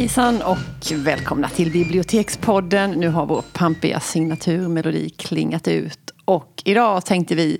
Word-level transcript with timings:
Hejsan 0.00 0.42
och 0.42 0.58
välkomna 0.94 1.48
till 1.48 1.70
Bibliotekspodden. 1.70 2.90
Nu 2.90 3.08
har 3.08 3.26
vår 3.26 3.44
pampiga 3.52 4.00
signaturmelodi 4.00 5.10
klingat 5.10 5.68
ut. 5.68 6.10
Och 6.24 6.62
idag 6.64 7.04
tänkte 7.04 7.34
vi 7.34 7.58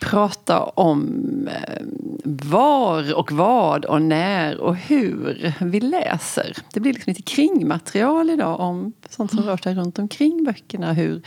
prata 0.00 0.62
om 0.62 1.22
eh, 1.48 1.82
var 2.24 3.14
och 3.14 3.32
vad 3.32 3.84
och 3.84 4.02
när 4.02 4.60
och 4.60 4.76
hur 4.76 5.54
vi 5.60 5.80
läser. 5.80 6.56
Det 6.72 6.80
blir 6.80 6.92
liksom 6.92 7.10
lite 7.10 7.22
kringmaterial 7.22 8.30
idag 8.30 8.60
om 8.60 8.92
sånt 9.10 9.30
som 9.30 9.42
rör 9.42 9.56
sig 9.56 9.74
runt 9.74 9.98
omkring 9.98 10.44
böckerna. 10.44 10.92
Hur, 10.92 11.22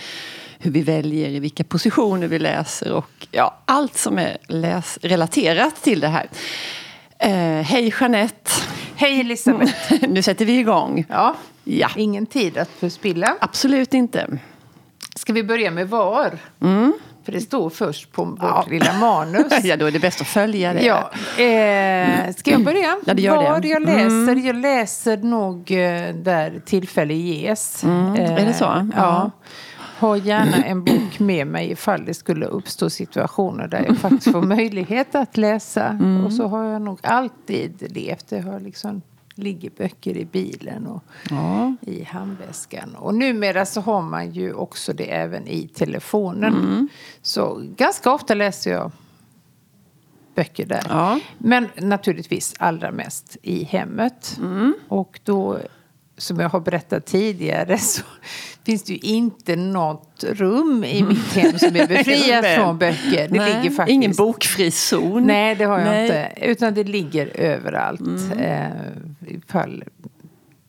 hur 0.59 0.71
vi 0.71 0.81
väljer, 0.81 1.29
i 1.29 1.39
vilka 1.39 1.63
positioner 1.63 2.27
vi 2.27 2.39
läser 2.39 2.93
och 2.93 3.27
ja, 3.31 3.61
allt 3.65 3.97
som 3.97 4.17
är 4.17 4.37
läs 4.47 4.99
relaterat 5.01 5.83
till 5.83 5.99
det 5.99 6.07
här. 6.07 6.29
Eh, 7.19 7.31
hej 7.63 7.93
Jeanette! 7.99 8.51
Hej 8.95 9.19
Elisabeth! 9.19 9.93
nu 10.09 10.21
sätter 10.21 10.45
vi 10.45 10.59
igång. 10.59 11.05
Ja, 11.09 11.35
Ja, 11.63 11.89
ingen 11.95 12.25
tid 12.25 12.57
att 12.57 12.69
förspilla. 12.69 13.35
absolut 13.41 13.93
inte. 13.93 14.27
Ska 15.15 15.33
vi 15.33 15.43
börja 15.43 15.71
med 15.71 15.89
var? 15.89 16.37
För 17.25 17.31
det 17.31 17.41
står 17.41 17.69
först 17.69 18.11
på 18.11 18.23
vårt 18.23 18.39
Ja. 18.41 18.65
lilla 18.69 18.93
manus. 18.93 19.53
Ja, 19.63 19.75
då 19.77 19.85
är 19.85 19.91
det 19.91 19.99
bäst 19.99 20.21
att 20.21 20.27
följa 20.27 20.73
det. 20.73 20.81
Ja, 20.85 21.11
eh, 21.43 22.33
ska 22.35 22.51
jag 22.51 22.63
börja? 22.63 22.97
Ja, 23.05 23.13
det 23.13 23.21
gör 23.21 23.35
Var 23.35 23.59
det. 23.59 23.67
jag 23.67 23.81
läser? 23.81 24.35
Jag 24.35 24.55
läser 24.55 25.17
nog 25.17 25.71
eh, 25.71 26.13
där 26.15 26.61
tillfälle 26.65 27.13
ges. 27.13 27.83
Eh, 27.83 27.89
är 28.15 28.45
det 28.45 28.53
så? 28.53 28.63
Ja. 28.65 28.85
Ja. 28.95 29.31
Har 29.99 30.15
gärna 30.15 30.63
en 30.63 30.83
bok 30.83 31.19
med 31.19 31.47
mig 31.47 31.71
ifall 31.71 32.05
det 32.05 32.13
skulle 32.13 32.45
uppstå 32.45 32.89
situationer 32.89 33.67
där 33.67 33.85
jag 33.87 33.97
faktiskt 33.97 34.31
får 34.31 34.41
möjlighet 34.55 35.15
att 35.15 35.37
läsa. 35.37 35.85
Mm. 35.85 36.25
Och 36.25 36.33
så 36.33 36.47
har 36.47 36.63
jag 36.63 36.81
nog 36.81 36.99
alltid 37.03 37.91
levt. 37.95 38.27
Det 38.29 38.39
har 38.39 38.59
liksom 38.59 39.01
ligger 39.35 39.69
böcker 39.77 40.17
i 40.17 40.25
bilen 40.25 40.87
och 40.87 41.03
Ja. 41.29 41.75
i 41.81 42.03
handväskan. 42.03 42.95
Och 42.95 43.15
numera 43.15 43.65
så 43.65 43.81
har 43.81 44.01
man 44.01 44.31
ju 44.31 44.53
också 44.53 44.93
det 44.93 45.11
även 45.11 45.47
i 45.47 45.67
telefonen. 45.67 46.53
Mm. 46.53 46.87
Så 47.21 47.61
ganska 47.77 48.11
ofta 48.11 48.33
läser 48.33 48.71
jag 48.71 48.91
böcker 50.35 50.65
där. 50.65 50.83
Ja. 50.89 51.19
Men 51.37 51.67
naturligtvis 51.75 52.53
allra 52.59 52.91
mest 52.91 53.37
i 53.41 53.63
hemmet. 53.63 54.37
Mm. 54.39 54.73
Och 54.87 55.19
då, 55.23 55.59
som 56.19 56.39
jag 56.39 56.49
har 56.49 56.59
berättat 56.59 57.05
tidigare, 57.05 57.77
så 57.77 58.01
finns 58.65 58.83
det 58.83 58.93
ju 58.93 58.99
inte 58.99 59.55
något 59.55 60.23
rum 60.27 60.83
i 60.83 61.03
mitt 61.03 61.33
hem 61.33 61.59
som 61.59 61.75
är 61.75 61.87
befriat 61.97 62.45
från 62.55 62.77
böcker. 62.77 63.27
Det 63.29 63.37
Nej, 63.39 63.53
ligger 63.63 63.75
faktiskt... 63.75 63.93
Ingen 63.93 64.11
bokfri 64.11 64.71
zon. 64.71 65.23
Nej, 65.23 65.55
det 65.55 65.63
har 65.65 65.79
jag 65.79 65.87
Nej. 65.87 66.03
inte. 66.03 66.29
Utan 66.45 66.73
det 66.73 66.83
ligger 66.83 67.27
överallt. 67.39 68.01
Mm. 68.01 68.39
Eh, 68.39 68.71
ifall 69.27 69.83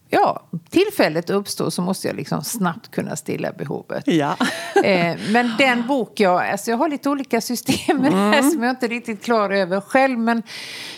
ja, 0.08 0.42
tillfället 0.70 1.30
uppstår 1.30 1.70
så 1.70 1.82
måste 1.82 2.06
jag 2.08 2.16
liksom 2.16 2.44
snabbt 2.44 2.90
kunna 2.90 3.16
stilla 3.16 3.52
behovet. 3.52 4.04
Ja. 4.06 4.36
Eh, 4.84 5.16
men 5.30 5.52
den 5.58 5.86
bok 5.86 6.20
jag... 6.20 6.48
Alltså 6.48 6.70
jag 6.70 6.78
har 6.78 6.88
lite 6.88 7.10
olika 7.10 7.40
system 7.40 7.96
med 7.96 8.12
det 8.12 8.16
Mm. 8.16 8.32
här 8.32 8.42
som 8.42 8.62
jag 8.62 8.70
inte 8.70 8.86
är 8.86 8.90
riktigt 8.90 9.22
klar 9.24 9.50
över 9.50 9.80
själv. 9.80 10.18
Men 10.18 10.42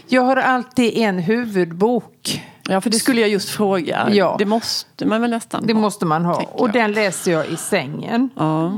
jag 0.08 0.22
har 0.22 0.36
alltid 0.36 0.92
en 0.96 1.18
huvudbok. 1.18 2.42
Ja, 2.68 2.80
för 2.80 2.90
det 2.90 2.96
skulle 2.98 3.20
jag 3.20 3.30
just 3.30 3.48
fråga. 3.50 4.08
Ja. 4.10 4.36
Det 4.38 4.46
måste 4.46 5.06
man 5.06 5.20
väl 5.20 5.30
nästan 5.30 5.66
Det 5.66 5.72
ha. 5.72 5.80
måste 5.80 6.06
man 6.06 6.24
ha. 6.24 6.42
Och 6.42 6.70
den 6.72 6.92
läser 6.92 7.32
jag 7.32 7.46
i 7.48 7.56
sängen. 7.56 8.30
Ja. 8.36 8.72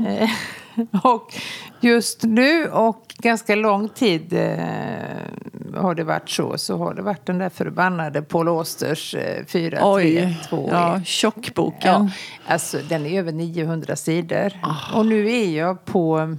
Och 1.03 1.33
just 1.79 2.23
nu 2.23 2.67
och 2.67 3.01
ganska 3.17 3.55
lång 3.55 3.89
tid 3.89 4.33
eh, 4.33 5.79
har 5.81 5.95
det 5.95 6.03
varit 6.03 6.29
så. 6.29 6.57
Så 6.57 6.77
har 6.77 6.93
det 6.93 7.01
varit 7.01 7.25
den 7.25 7.37
där 7.37 7.49
förbannade 7.49 8.21
Paul 8.21 8.47
Austers 8.47 9.15
eh, 9.15 9.45
4, 9.45 9.77
3, 9.77 9.79
Oj, 9.85 10.37
2, 10.49 10.69
ja, 10.71 10.97
1. 10.97 11.07
tjockboken. 11.07 11.79
Ja, 11.91 12.09
alltså 12.53 12.77
den 12.89 13.05
är 13.05 13.19
över 13.19 13.31
900 13.31 13.95
sidor. 13.95 14.51
Ah. 14.61 14.97
Och 14.97 15.05
nu 15.05 15.31
är 15.31 15.57
jag 15.57 15.85
på... 15.85 16.37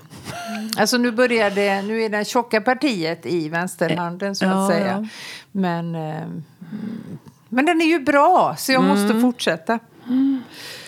Alltså 0.78 0.96
nu 0.98 1.10
börjar 1.10 1.50
det, 1.50 1.82
nu 1.82 2.02
är 2.02 2.08
det 2.08 2.24
tjocka 2.28 2.60
partiet 2.60 3.26
i 3.26 3.48
vänsterhanden 3.48 4.34
så 4.36 4.44
att 4.46 4.50
Ja, 4.52 4.68
säga. 4.68 5.08
Men, 5.52 5.94
eh, 5.94 6.26
men 7.56 7.66
den 7.66 7.80
är 7.80 7.86
ju 7.86 7.98
bra 8.00 8.54
så 8.58 8.72
jag 8.72 8.84
Mm. 8.84 8.96
måste 9.02 9.20
fortsätta. 9.20 9.78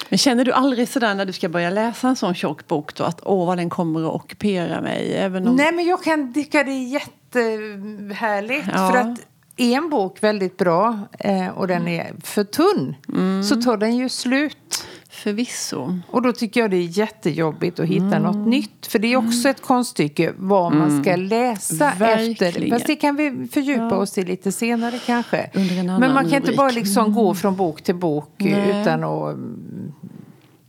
Men 0.08 0.18
känner 0.18 0.44
du 0.44 0.52
aldrig 0.52 0.88
sådär 0.88 1.14
när 1.14 1.24
du 1.24 1.32
ska 1.32 1.48
börja 1.48 1.70
läsa 1.70 2.08
en 2.08 2.16
sån 2.16 2.34
tjock 2.34 2.66
bok 2.66 2.94
då 2.94 3.04
att 3.04 3.20
åh 3.24 3.46
vad 3.46 3.56
den 3.58 3.70
kommer 3.70 4.00
att 4.08 4.14
ockupera 4.14 4.80
mig? 4.80 5.14
Även 5.16 5.48
om... 5.48 5.56
Nej, 5.56 5.72
men 5.72 5.84
jag 5.86 6.02
kan 6.04 6.34
tycka 6.34 6.64
det 6.64 6.70
är 6.70 6.88
jättehärligt. 6.88 8.66
Ja. 8.74 8.90
För 8.92 8.98
att 8.98 9.18
är 9.56 9.76
en 9.76 9.90
bok 9.90 10.16
väldigt 10.22 10.56
bra 10.56 10.98
eh, 11.18 11.48
och 11.48 11.66
den 11.68 11.88
är 11.88 12.12
för 12.24 12.44
tunn 12.44 12.96
Mm. 13.08 13.42
så 13.44 13.62
tar 13.62 13.76
den 13.76 13.96
ju 13.96 14.08
slut. 14.08 14.87
Förvisso. 15.18 15.98
Och 16.08 16.22
då 16.22 16.32
tycker 16.32 16.60
jag 16.60 16.70
det 16.70 16.76
är 16.76 16.98
jättejobbigt 16.98 17.80
att 17.80 17.86
hitta 17.86 18.04
Mm. 18.16 18.22
något 18.22 18.48
nytt. 18.48 18.86
För 18.86 18.98
det 18.98 19.12
är 19.12 19.16
också 19.16 19.48
ett 19.48 19.62
konststycke 19.62 20.32
vad 20.36 20.74
man 20.74 21.02
ska 21.02 21.16
läsa 21.16 21.88
efter. 21.92 21.98
Verkligen. 21.98 22.70
Fast 22.70 22.86
det 22.86 22.96
kan 22.96 23.16
vi 23.16 23.48
fördjupa 23.52 23.96
oss 23.96 24.18
i 24.18 24.24
lite 24.24 24.52
senare 24.52 24.98
kanske. 25.06 25.50
Men 25.54 25.98
man 25.98 26.14
kan 26.14 26.24
inte 26.24 26.38
rubrik. 26.38 26.56
bara 26.56 26.70
liksom 26.70 27.12
gå 27.14 27.34
från 27.34 27.56
bok 27.56 27.82
till 27.82 27.94
bok 27.94 28.30
Nej. 28.38 28.80
utan 28.82 29.04
att... 29.04 29.34
mm, 29.34 29.92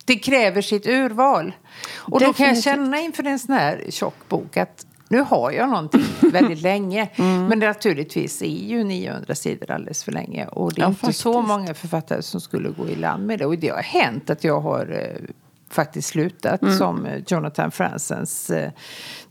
Det 0.06 0.16
kräver 0.16 0.62
sitt 0.62 0.88
urval. 0.88 1.54
Och 1.98 2.20
då 2.20 2.26
kan 2.26 2.26
jag 2.28 2.34
Definitivt. 2.56 2.64
känna 2.64 3.00
inför 3.00 3.24
en 3.28 3.40
sån 3.40 3.56
här 3.56 3.86
tjock 3.90 4.16
bok 4.30 4.58
att 4.58 4.86
nu 5.12 5.20
har 5.20 5.52
jag 5.52 5.70
någonting 5.70 6.06
väldigt 6.32 6.62
länge. 6.62 7.10
Mm. 7.20 7.46
Men 7.46 7.60
naturligtvis 7.60 8.42
är 8.42 8.46
ju 8.68 8.84
900 8.84 9.36
sidor 9.36 9.72
alldeles 9.72 10.04
för 10.04 10.12
länge. 10.12 10.48
Och 10.48 10.74
det 10.74 10.82
är 10.82 10.84
Ja, 10.84 10.90
inte 10.90 11.00
så 11.14 11.34
faktiskt. 11.34 11.48
många 11.48 11.74
författare 11.74 12.22
som 12.22 12.42
skulle 12.42 12.70
gå 12.70 12.88
i 12.88 12.96
land 12.96 13.26
med 13.26 13.40
det. 13.40 13.46
Och 13.46 13.58
det 13.58 13.70
har 13.70 13.82
hänt 13.84 14.30
att 14.30 14.44
jag 14.44 14.60
har 14.62 15.00
eh, 15.02 15.26
faktiskt 15.70 16.08
slutat. 16.10 16.62
Mm. 16.62 16.78
Som 16.78 17.06
eh, 17.06 17.22
Jonathan 17.28 17.72
Franzens, 17.72 18.50
eh, 18.50 18.72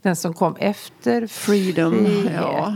den 0.01 0.15
som 0.15 0.33
kom 0.33 0.55
efter 0.59 1.27
Freedom, 1.27 1.93
Frihet, 1.93 2.31
ja. 2.35 2.73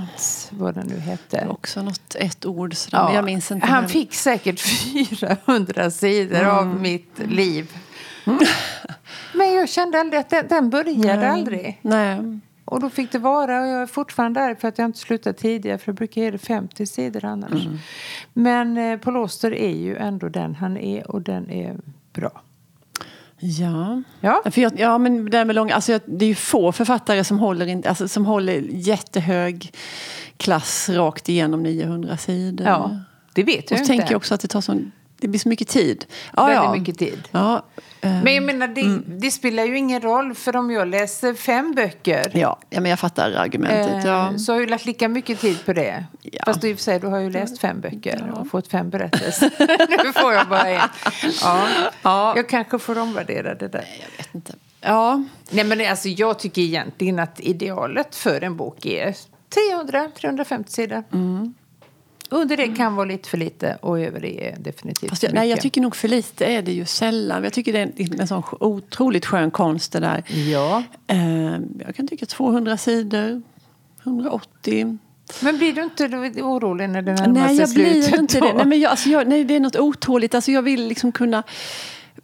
vad 0.49 0.73
den 0.75 0.87
nu 0.87 0.99
hette. 0.99 1.47
Också 1.49 1.81
något, 1.81 2.15
ett 2.15 2.45
ord 2.45 2.75
sådär. 2.75 3.03
Men 3.03 3.13
jag 3.15 3.25
minns 3.25 3.51
inte. 3.51 3.67
Han 3.67 3.81
men- 3.81 3.89
fick 3.89 4.13
säkert 4.13 4.59
400 5.47 5.91
sidor 5.91 6.39
Mm. 6.39 6.55
av 6.57 6.65
mitt 6.81 7.19
liv. 7.27 7.71
Men 9.33 9.53
jag 9.53 9.69
kände 9.69 9.99
aldrig 9.99 10.19
att 10.19 10.29
den, 10.29 10.47
den 10.47 10.69
började 10.69 11.31
aldrig. 11.31 11.79
Nej. 11.81 12.39
Och 12.73 12.79
då 12.79 12.89
fick 12.89 13.11
det 13.11 13.19
vara, 13.19 13.61
och 13.61 13.67
jag 13.67 13.81
är 13.81 13.85
fortfarande 13.85 14.39
där 14.39 14.55
för 14.55 14.67
att 14.67 14.77
jag 14.77 14.85
inte 14.85 14.99
slutat 14.99 15.37
tidigare 15.37 15.77
för 15.77 15.91
det 15.91 15.95
brukar 15.95 16.21
ge 16.21 16.31
det 16.31 16.37
50 16.37 16.85
sidor 16.85 17.25
annars. 17.25 17.65
Mm. 17.65 17.77
Men 18.33 18.77
eh, 18.77 18.99
Paul 18.99 19.15
Auster 19.15 19.53
är 19.53 19.75
ju 19.75 19.97
ändå 19.97 20.29
den 20.29 20.55
han 20.55 20.77
är 20.77 21.11
och 21.11 21.21
den 21.21 21.49
är 21.49 21.75
bra. 22.13 22.41
Ja. 23.39 24.01
Ja. 24.21 24.41
För 24.51 24.61
jag, 24.61 24.79
ja, 24.79 24.97
men 24.97 25.29
det, 25.29 25.45
med 25.45 25.55
långa, 25.55 25.75
alltså, 25.75 25.91
jag- 25.91 26.01
det 26.05 26.25
är 26.25 26.29
ju 26.29 26.35
få 26.35 26.71
författare 26.71 27.23
som 27.23 27.39
håller, 27.39 27.65
in, 27.65 27.83
alltså, 27.87 28.07
som 28.07 28.25
håller 28.25 28.53
jättehög 28.71 29.73
klass 30.37 30.89
rakt 30.89 31.29
igenom 31.29 31.63
900 31.63 32.17
sidor. 32.17 32.67
Ja, 32.67 32.99
det 33.33 33.43
vet 33.43 33.65
Och 33.65 33.71
jag 33.71 33.77
så 33.77 33.83
inte. 33.83 33.87
tänker 33.87 34.11
jag 34.13 34.17
också 34.17 34.33
att 34.33 34.41
det 34.41 34.47
tar 34.47 34.61
sån, 34.61 34.91
det 35.19 35.27
blir 35.27 35.39
så 35.39 35.49
mycket 35.49 35.67
tid. 35.67 36.05
Ja, 36.35 36.45
Väldigt 36.45 36.63
ja. 36.63 36.75
mycket 36.75 36.97
tid. 36.99 37.27
Ja, 37.31 37.63
Men 38.03 38.33
jag 38.35 38.43
menar, 38.43 38.67
det, 38.67 38.99
det 39.05 39.31
spelar 39.31 39.63
ju 39.65 39.77
ingen 39.77 40.01
roll 40.01 40.35
för 40.35 40.55
om 40.55 40.71
jag 40.71 40.87
läser 40.87 41.33
fem 41.33 41.73
böcker 41.75 42.31
ja, 42.33 42.59
ja, 42.69 42.81
men 42.81 42.89
jag 42.89 42.99
fattar 42.99 43.31
argumentet. 43.31 44.05
Eh, 44.05 44.09
Ja. 44.11 44.37
Så 44.37 44.53
har 44.53 44.59
jag 44.59 44.69
lagt 44.69 44.85
lika 44.85 45.07
mycket 45.07 45.39
tid 45.39 45.65
på 45.65 45.73
det. 45.73 46.05
Ja. 46.21 46.43
Fast 46.45 46.63
i 46.63 46.73
och 46.73 46.77
för 46.77 46.83
sig, 46.83 46.99
du 46.99 47.07
har 47.07 47.19
ju 47.19 47.29
läst 47.29 47.59
fem 47.59 47.81
böcker 47.81 48.33
och 48.39 48.47
fått 48.47 48.67
fem 48.67 48.89
berättelser. 48.89 49.51
nu 50.05 50.13
får 50.13 50.33
jag 50.33 50.47
bara 50.47 50.69
en. 50.69 50.89
Ja. 51.41 51.67
Ja. 52.01 52.33
Jag 52.35 52.49
kanske 52.49 52.79
får 52.79 52.97
omvärdera 52.97 53.55
det 53.55 53.67
där. 53.67 53.85
Jag 54.01 54.17
vet 54.17 54.35
inte. 54.35 54.53
Ja, 54.81 55.23
Nej, 55.49 55.63
men 55.65 55.89
alltså, 55.89 56.09
jag 56.09 56.39
tycker 56.39 56.61
egentligen 56.61 57.19
att 57.19 57.39
idealet 57.39 58.15
för 58.15 58.41
en 58.43 58.57
bok 58.57 58.85
är 58.85 59.15
300-350 59.81 60.63
sidor. 60.67 61.03
Mm. 61.13 61.53
Under 62.33 62.57
det 62.57 62.67
kan 62.67 62.95
vara 62.95 63.05
lite 63.05 63.29
för 63.29 63.37
lite 63.37 63.77
och 63.81 63.99
över 63.99 64.19
det 64.19 64.47
är 64.47 64.57
definitivt 64.59 65.09
fast 65.09 65.25
för 65.25 65.33
nej, 65.33 65.49
jag 65.49 65.61
tycker 65.61 65.81
nog 65.81 65.95
för 65.95 66.07
lite 66.07 66.45
är 66.45 66.61
det 66.61 66.71
ju 66.71 66.85
sällan. 66.85 67.43
Jag 67.43 67.53
tycker 67.53 67.73
det 67.73 67.79
är 67.79 67.91
en, 67.97 68.19
en 68.19 68.27
sån 68.27 68.43
otroligt 68.59 69.25
skön 69.25 69.51
konst 69.51 69.91
det 69.91 69.99
där. 69.99 70.23
Ja. 70.51 70.83
Eh, 71.07 71.57
jag 71.85 71.95
kan 71.95 72.07
tycka 72.07 72.25
200 72.25 72.77
sidor, 72.77 73.41
180. 74.03 74.97
Men 75.41 75.57
blir 75.57 75.73
du 75.73 75.83
inte 75.83 76.05
orolig 76.41 76.89
när 76.89 77.01
det 77.01 77.13
närmar 77.13 77.33
Nej, 77.33 77.47
sig 77.47 77.57
jag 77.57 77.69
slutet? 77.69 78.09
blir 78.09 78.19
inte 78.19 78.39
då? 78.39 78.45
det. 78.45 78.53
Nej, 78.53 78.65
men 78.65 78.79
jag, 78.79 78.89
alltså 78.89 79.09
jag, 79.09 79.27
nej, 79.27 79.43
det 79.43 79.55
är 79.55 79.59
något 79.59 79.75
otåligt. 79.75 80.35
Alltså 80.35 80.51
jag 80.51 80.61
vill 80.61 80.87
liksom 80.87 81.11
kunna... 81.11 81.43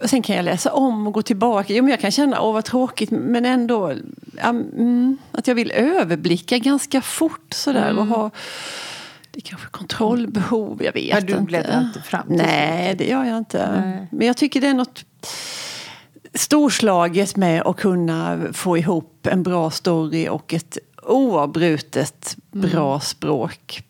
Sen 0.06 0.22
kan 0.22 0.36
jag 0.36 0.46
läsa 0.46 0.74
om 0.74 1.08
och 1.08 1.14
gå 1.14 1.22
tillbaka. 1.22 1.74
Jo, 1.74 1.84
men 1.84 1.92
jag 1.92 2.00
kan 2.00 2.12
känna, 2.12 2.42
åh 2.42 2.54
vad 2.54 2.66
tråkigt, 2.66 3.12
men 3.12 3.46
ändå 3.46 3.94
mm, 4.44 5.18
att 5.32 5.48
jag 5.48 5.56
vill 5.56 5.72
överblicka 5.72 6.58
ganska 6.58 7.02
fort 7.02 7.54
sådär 7.54 7.98
och 8.00 8.06
ha 8.06 8.32
det 9.31 9.40
är 9.40 9.42
kanske 9.42 9.68
kontrollbehov, 9.68 10.84
jag 10.84 10.94
vet 10.94 11.28
du 11.28 11.34
inte. 11.34 11.44
bläddrar 11.44 11.81
inte 11.81 12.02
fram 12.02 12.26
Nej, 12.30 12.96
det 12.96 13.08
gör 13.08 13.24
jag 13.24 13.38
inte. 13.38 13.81
Nej. 13.81 14.08
Men 14.12 14.28
jag 14.28 14.38
tycker 14.38 14.62
det 14.62 14.68
är 14.68 14.74
något 14.74 15.06
storslaget 16.34 17.36
med 17.36 17.62
att 17.62 17.78
kunna 17.78 18.40
få 18.54 18.78
ihop 18.78 19.28
en 19.28 19.44
bra 19.44 19.72
story 19.72 20.28
och 20.30 20.54
ett 20.54 20.78
oavbrutet 21.04 22.38
bra 22.52 23.00
språk. 23.00 23.84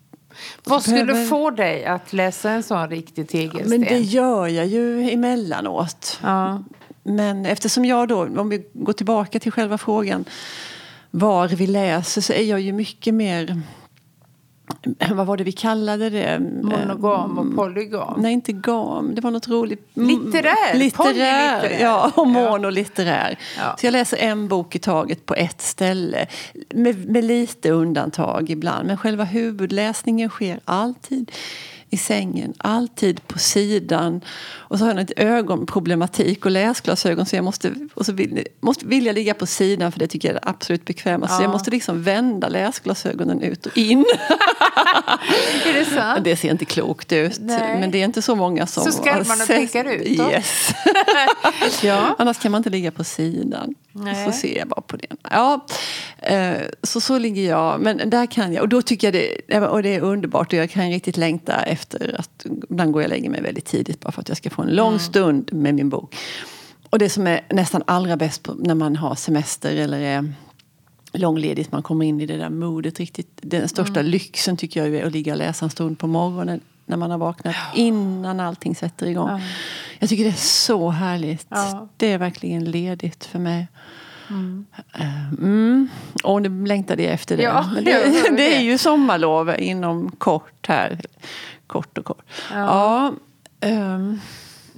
Vad 0.64 0.84
skulle 0.84 1.06
behöver- 1.06 1.26
få 1.26 1.50
dig 1.50 1.86
att 1.86 2.14
läsa 2.14 2.52
en 2.52 2.64
sån 2.64 2.90
riktig 2.90 3.30
tegelsten? 3.30 3.70
Men 3.70 3.82
det 3.82 4.00
gör 4.00 4.48
jag 4.48 4.68
ju 4.68 5.12
emellanåt. 5.12 6.20
Ja. 6.24 6.64
Men 7.04 7.46
eftersom 7.46 7.86
jag 7.86 8.08
då, 8.08 8.22
om 8.38 8.50
vi 8.50 8.64
går 8.74 8.94
tillbaka 8.94 9.40
till 9.40 9.52
själva 9.52 9.78
frågan 9.78 10.26
var 11.12 11.48
vi 11.48 11.68
läser 11.68 12.22
så 12.22 12.34
är 12.34 12.44
jag 12.44 12.60
ju 12.60 12.74
mycket 12.74 13.14
mer, 13.14 13.62
vad 15.12 15.28
var 15.28 15.38
det 15.38 15.44
vi 15.44 15.52
kallade 15.52 16.10
det? 16.10 16.40
Monogam 16.40 17.38
och 17.38 17.56
polygam. 17.56 18.22
Nej, 18.22 18.34
inte 18.34 18.52
gam. 18.52 19.16
Det 19.16 19.22
var 19.22 19.32
något 19.32 19.48
roligt. 19.48 19.98
Mm, 19.98 20.10
Litterär. 20.10 20.74
Litterär. 20.74 21.78
Ja, 21.82 22.12
och 22.16 22.28
monolitterär. 22.28 23.40
Ja. 23.58 23.76
Så 23.80 23.86
jag 23.86 23.92
läser 23.92 24.18
en 24.18 24.48
bok 24.48 24.76
i 24.76 24.80
taget 24.80 25.26
på 25.26 25.36
ett 25.36 25.62
ställe. 25.62 26.28
Med, 26.74 27.10
med 27.10 27.24
lite 27.24 27.72
undantag 27.72 28.50
ibland. 28.50 28.88
Men 28.88 28.98
själva 28.98 29.24
huvudläsningen 29.24 30.30
sker 30.30 30.60
alltid 30.66 31.32
i 31.90 31.98
sängen, 31.98 32.54
alltid 32.58 33.28
på 33.28 33.40
sidan. 33.40 34.22
Och 34.52 34.78
så 34.80 34.86
har 34.86 34.92
jag 34.94 35.02
ett 35.02 35.12
ögonproblematik 35.20 36.46
och 36.46 36.52
läsglasögon 36.52 37.26
så 37.26 37.36
jag 37.36 37.46
måste, 37.46 37.74
och 37.94 38.06
så 38.06 38.12
vill, 38.14 38.48
måste, 38.60 38.86
vill 38.86 39.06
jag 39.06 39.14
ligga 39.16 39.34
på 39.34 39.46
sidan 39.46 39.92
för 39.92 40.00
det 40.00 40.08
tycker 40.08 40.28
jag 40.28 40.36
är 40.44 40.50
absolut 40.50 40.86
bekvämast. 40.86 41.34
Så 41.36 41.40
Ja. 41.40 41.44
jag 41.44 41.52
måste 41.52 41.72
liksom 41.72 42.04
vända 42.04 42.48
läsglasögonen 42.50 43.42
ut 43.42 43.66
och 43.66 43.78
in. 43.78 44.06
Är 45.66 45.74
det 45.74 45.86
sant? 45.86 46.24
Det 46.24 46.36
ser 46.36 46.52
inte 46.52 46.66
klokt 46.66 47.12
ut. 47.12 47.38
Nej. 47.40 47.80
Men 47.80 47.92
det 47.92 47.98
är 48.02 48.06
inte 48.06 48.22
så 48.22 48.36
många 48.36 48.68
som 48.68 48.84
Så 48.92 49.04
har 49.04 49.36
sett- 49.36 49.48
pekar 49.48 49.86
ut? 49.86 50.08
Yes. 50.08 50.70
Ja. 51.84 52.16
Annars 52.18 52.38
kan 52.40 52.52
man 52.52 52.60
inte 52.60 52.70
ligga 52.70 52.92
på 52.92 53.04
sidan. 53.04 53.76
Nej. 54.04 54.26
Så 54.26 54.32
ser 54.32 54.58
jag 54.58 54.68
bara 54.68 54.82
på 54.82 54.98
det. 54.98 55.08
Ja, 55.32 55.66
eh, 56.18 56.58
så 56.84 57.02
så 57.02 57.18
ligger 57.18 57.50
jag. 57.50 57.82
Men 57.82 58.10
där 58.10 58.26
kan 58.26 58.54
jag. 58.54 58.62
Och 58.62 58.70
då 58.70 58.82
tycker 58.82 59.14
jag 59.14 59.32
det, 59.48 59.60
och 59.60 59.84
det 59.84 59.96
är 59.96 60.02
underbart. 60.02 60.54
Och 60.54 60.60
jag 60.60 60.70
kan 60.70 60.90
riktigt 60.90 61.18
längta 61.18 61.62
efter 61.62 62.16
att... 62.20 62.46
Ibland 62.70 62.92
går 62.92 63.02
jag 63.02 63.08
och 63.08 63.16
lägger 63.16 63.30
mig 63.30 63.42
väldigt 63.42 63.66
tidigt 63.66 64.00
bara 64.00 64.12
för 64.12 64.22
att 64.22 64.28
jag 64.28 64.38
ska 64.38 64.50
få 64.50 64.62
en 64.62 64.76
lång 64.76 65.00
stund 65.00 65.54
med 65.54 65.76
min 65.76 65.90
bok. 65.90 66.16
Och 66.90 67.00
det 67.00 67.10
som 67.10 67.28
är 67.28 67.42
nästan 67.50 67.84
allra 67.88 68.18
bäst 68.18 68.48
när 68.58 68.76
man 68.76 68.96
har 68.96 69.16
semester 69.16 69.76
eller 69.76 70.00
är 70.00 70.34
långledigt, 71.14 71.72
man 71.72 71.84
kommer 71.84 72.06
in 72.06 72.22
i 72.22 72.26
det 72.26 72.38
där 72.38 72.50
modet 72.50 73.00
riktigt. 73.00 73.28
Den 73.42 73.70
största 73.70 74.02
lyxen 74.02 74.58
tycker 74.58 74.86
jag 74.86 74.96
är 74.96 75.06
att 75.06 75.12
ligga 75.12 75.34
och 75.34 75.38
läsa 75.38 75.66
en 75.66 75.72
stund 75.72 76.00
på 76.00 76.08
morgonen 76.08 76.62
när 76.90 76.98
man 76.98 77.12
har 77.12 77.18
vaknat 77.18 77.56
innan 77.76 78.40
allting 78.40 78.76
sätter 78.76 79.08
igång. 79.08 79.30
Ja. 79.30 79.40
Jag 80.00 80.10
tycker 80.10 80.24
det 80.24 80.30
är 80.30 80.34
så 80.68 80.90
härligt. 80.90 81.46
Ja. 81.50 81.88
Det 81.98 82.12
är 82.14 82.18
verkligen 82.18 82.72
ledigt 82.72 83.26
för 83.26 83.40
mig. 83.40 83.68
Eh, 85.00 85.34
Mm. 85.40 85.90
Och 86.24 86.42
nu 86.42 86.66
längtade 86.66 87.04
jag 87.04 87.14
efter 87.14 87.38
det. 87.38 87.44
Ja, 87.44 87.66
Men 87.74 87.86
hör 87.86 87.94
det, 88.30 88.30
det 88.38 88.56
är 88.56 88.58
det. 88.60 88.64
ju 88.64 88.78
sommarlov 88.78 89.56
inom 89.60 90.12
kort 90.12 90.68
här. 90.68 91.00
Kort 91.68 91.98
och 91.98 92.06
kort. 92.06 92.24
Ja. 92.54 93.14
ehm, 93.60 94.20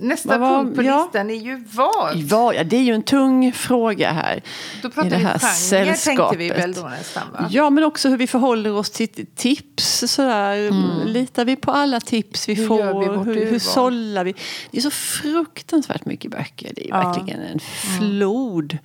Nästa 0.01 0.30
Vad 0.30 0.39
var- 0.39 0.63
punkt 0.63 0.75
på 0.75 0.83
ja. 0.83 1.03
listan 1.03 1.30
är 1.30 1.36
ju 1.36 1.63
vad? 1.74 2.15
ja, 2.18 2.53
ja, 2.53 2.63
det 2.63 2.77
är 2.77 2.81
ju 2.81 2.94
en 2.94 3.03
tung 3.03 3.51
fråga 3.53 4.12
här. 4.12 4.42
Då 4.81 4.89
pratar 4.89 5.09
det 5.09 5.18
vi 5.18 5.24
här 5.24 5.39
genre 5.39 5.86
tänkte 5.86 6.01
sällskapet. 6.01 6.39
vi 6.39 6.50
väl 6.50 6.74
då 6.74 6.81
nästan 6.88 7.24
va? 7.33 7.48
Ja, 7.51 7.69
men 7.69 7.83
också 7.83 8.09
hur 8.09 8.18
vi 8.18 8.27
förhåller 8.27 8.74
oss 8.74 8.89
till 8.89 9.25
tips. 9.36 10.03
Sådär. 10.07 10.71
Litar 11.06 11.45
vi 11.45 11.56
på 11.56 11.71
alla 11.71 12.00
tips 12.00 12.50
vi 12.50 12.53
Hur 12.53 12.68
får? 12.68 13.24
vi 13.25 13.33
hur, 13.39 13.45
hur 13.51 13.59
sållar 13.59 14.24
vi? 14.24 14.33
Det 14.71 14.77
är 14.77 14.81
så 14.81 14.92
fruktansvärt 14.92 16.06
mycket 16.06 16.31
böcker. 16.31 16.71
Det 16.75 16.86
är 16.86 16.89
Ja. 16.89 17.12
verkligen 17.12 17.42
en 17.42 17.59
flod. 17.59 18.77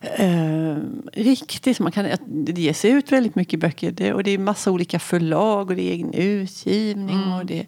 Eh, 0.00 0.76
riktigt. 1.12 1.78
Man 1.80 1.92
kan, 1.92 2.06
det 2.26 2.52
ges 2.62 2.84
ut 2.84 3.12
väldigt 3.12 3.34
mycket 3.34 3.60
böcker. 3.60 3.90
Det, 3.90 4.12
och 4.12 4.22
det 4.24 4.30
är 4.30 4.38
massa 4.38 4.70
olika 4.70 4.98
förlag 4.98 5.70
och 5.70 5.76
det 5.76 5.82
är 5.82 5.92
egen 5.92 6.14
utgivning. 6.14 7.32
Och 7.32 7.46
det, 7.46 7.66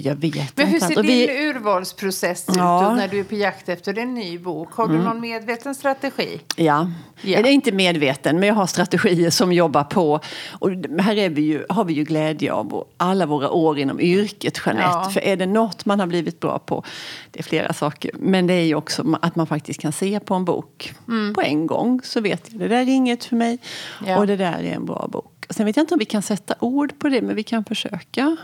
jag 0.00 0.14
vet 0.14 0.56
Men 0.56 0.66
hur 0.66 0.74
inte. 0.74 0.86
ser 0.86 1.02
din 1.02 1.04
vi- 1.04 1.48
urvalsprocess 1.48 2.48
ut 2.48 2.56
Ja. 2.56 2.94
när 2.94 3.08
du 3.08 3.20
är 3.20 3.24
på 3.24 3.34
jakt 3.34 3.68
efter 3.68 3.98
en 3.98 4.14
ny 4.14 4.38
bok? 4.38 4.72
Har 4.72 4.88
du 4.88 4.98
någon 4.98 5.20
medveten 5.20 5.74
strategi? 5.74 6.40
Ja. 6.56 6.90
Ja. 7.22 7.38
Är 7.38 7.46
inte 7.46 7.72
medveten, 7.72 8.38
men 8.40 8.48
jag 8.48 8.54
har 8.54 8.66
strategier 8.66 9.30
som 9.30 9.52
jobbar 9.52 9.84
på. 9.84 10.20
Och 10.52 10.70
här 10.98 11.16
är 11.16 11.30
vi 11.30 11.42
ju, 11.42 11.64
har 11.68 11.84
vi 11.84 11.92
ju 11.94 12.04
glädje 12.04 12.52
av 12.52 12.86
alla 12.96 13.26
våra 13.26 13.50
år 13.50 13.78
inom 13.78 14.00
yrket, 14.00 14.60
Jeanette. 14.66 14.88
Ja. 14.92 15.10
För 15.10 15.20
är 15.20 15.36
det 15.36 15.46
något 15.46 15.84
man 15.86 16.00
har 16.00 16.06
blivit 16.06 16.40
bra 16.40 16.58
på, 16.58 16.84
det 17.30 17.38
är 17.38 17.42
flera 17.44 17.72
saker, 17.72 18.10
men 18.14 18.46
det 18.46 18.54
är 18.54 18.64
ju 18.64 18.74
också 18.74 19.16
att 19.22 19.36
man 19.36 19.46
faktiskt 19.46 19.80
kan 19.80 19.92
se 19.92 20.20
på 20.20 20.34
en 20.34 20.44
bok 20.44 20.94
på 21.34 21.42
en 21.42 21.66
gång. 21.66 22.00
Så 22.04 22.20
vet 22.20 22.42
jag, 22.50 22.60
det 22.60 22.68
där 22.68 22.76
är 22.76 22.88
inget 22.88 23.24
för 23.24 23.36
mig 23.36 23.58
Ja. 24.06 24.18
och 24.18 24.26
det 24.26 24.36
där 24.36 24.58
är 24.58 24.72
en 24.74 24.86
bra 24.86 25.08
bok. 25.12 25.32
Sen 25.50 25.66
vet 25.66 25.76
jag 25.76 25.82
inte 25.82 25.94
om 25.94 25.98
vi 25.98 26.04
kan 26.04 26.22
sätta 26.22 26.54
ord 26.60 26.98
på 26.98 27.08
det, 27.08 27.22
men 27.22 27.36
vi 27.36 27.42
kan 27.42 27.64
försöka. 27.64 28.36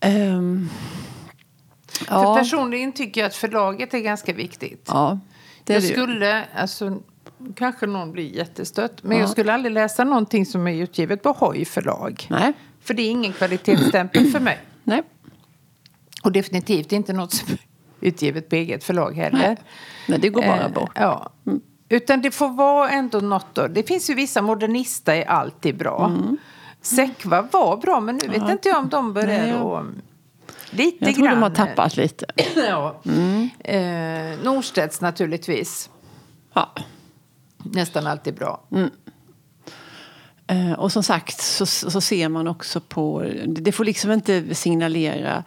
Ehm, 0.00 0.68
För 1.88 2.04
ja, 2.14 2.34
personligen 2.36 2.92
tycker 2.92 3.20
jag 3.20 3.28
att 3.28 3.34
förlaget 3.34 3.94
är 3.94 3.98
ganska 3.98 4.32
viktigt. 4.32 4.84
ja, 4.88 5.18
det 5.64 5.72
är 5.72 5.74
jag 5.76 5.82
det 5.82 5.86
ju. 5.88 5.92
skulle, 5.92 6.44
alltså, 6.56 6.98
kanske 7.56 7.86
någon 7.86 8.12
blir 8.12 8.36
jättestött, 8.36 9.02
men 9.02 9.16
Ja. 9.16 9.22
jag 9.22 9.30
skulle 9.30 9.52
aldrig 9.52 9.72
läsa 9.74 10.04
någonting 10.04 10.46
som 10.46 10.66
är 10.68 10.82
utgivet 10.82 11.22
på 11.22 11.32
Hoj 11.32 11.64
förlag. 11.64 12.26
Nej, 12.30 12.52
För 12.80 12.94
det 12.94 13.02
är 13.02 13.10
ingen 13.10 13.32
kvalitetsstämpel 13.32 14.26
för 14.30 14.40
mig. 14.40 14.58
nej. 14.84 15.02
Och 16.22 16.32
definitivt 16.32 16.92
inte 16.92 17.12
något 17.12 17.32
som 17.32 17.48
är 17.52 17.58
utgivet 18.08 18.48
på 18.48 18.56
eget 18.56 18.84
förlag 18.84 19.12
heller. 19.16 19.38
Nej. 19.38 19.56
Nej, 20.08 20.18
det 20.18 20.28
går 20.28 20.42
bara 20.42 20.64
Eh, 20.64 20.72
bort. 20.72 20.90
Ja. 20.94 21.30
Utan 21.88 22.22
det 22.22 22.30
får 22.30 22.48
vara 22.48 22.90
ändå 22.90 23.18
något 23.20 23.46
då. 23.54 23.66
Det 23.66 23.82
finns 23.82 24.10
ju 24.10 24.14
vissa 24.14 24.42
modernista 24.42 25.14
är 25.14 25.24
alltid 25.24 25.76
bra. 25.76 26.06
Mm. 26.06 26.36
Säckva 26.86 27.42
var 27.52 27.76
bra, 27.76 28.00
men 28.00 28.16
nu 28.22 28.28
vet 28.28 28.50
inte 28.50 28.68
jag 28.68 28.78
om 28.78 28.88
de 28.88 29.12
börjar 29.12 29.78
att... 29.78 29.86
Lite 30.70 31.04
Jag 31.04 31.14
tror 31.14 31.24
grann. 31.26 31.34
de 31.34 31.42
har 31.42 31.50
tappat 31.50 31.96
lite. 31.96 32.26
ja. 32.68 33.00
Eh, 33.58 34.38
Norstedts 34.42 35.00
naturligtvis. 35.00 35.90
Ja. 36.54 36.72
Nästan 37.58 38.06
alltid 38.06 38.34
bra. 38.34 38.60
Eh, 38.76 38.86
Och 40.78 40.92
som 40.92 41.02
sagt 41.02 41.40
så, 41.40 41.66
så 41.66 42.00
ser 42.00 42.28
man 42.28 42.48
också 42.48 42.80
på... 42.80 43.30
Det 43.46 43.72
får 43.72 43.84
liksom 43.84 44.12
inte 44.12 44.54
signalera 44.54 45.44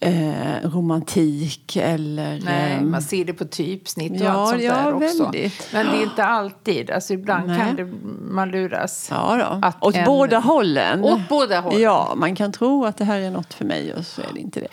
eh, 0.00 0.68
romantik 0.68 1.76
eller... 1.76 2.40
Nej, 2.44 2.72
eh, 2.72 2.82
man 2.82 3.02
ser 3.02 3.24
det 3.24 3.32
på 3.34 3.44
typsnitt 3.44 4.12
och 4.12 4.26
ja, 4.26 4.30
allt 4.30 4.50
sånt 4.50 4.62
ja, 4.62 4.74
där 4.74 4.94
också. 4.94 5.22
väldigt. 5.22 5.68
Men 5.72 5.86
det 5.86 5.96
är 5.96 6.02
inte 6.02 6.24
alltid. 6.24 6.90
Alltså 6.90 7.12
ibland 7.12 7.46
Nej. 7.46 7.58
kan 7.58 7.76
det, 7.76 7.92
man 8.20 8.50
luras. 8.50 9.08
ja, 9.10 9.36
då. 9.36 9.66
Att 9.66 9.82
Åt 9.82 9.94
en- 9.94 10.04
båda 10.04 10.38
hållen. 10.38 11.04
Åt 11.04 11.28
båda 11.28 11.60
hållen. 11.60 11.80
Ja, 11.80 12.12
man 12.16 12.36
kan 12.36 12.52
tro 12.52 12.84
att 12.84 12.96
det 12.96 13.04
här 13.04 13.20
är 13.20 13.30
något 13.30 13.54
för 13.54 13.64
mig 13.64 13.94
och 13.94 14.06
så 14.06 14.20
är 14.20 14.32
det 14.34 14.40
inte 14.40 14.60
det. 14.60 14.68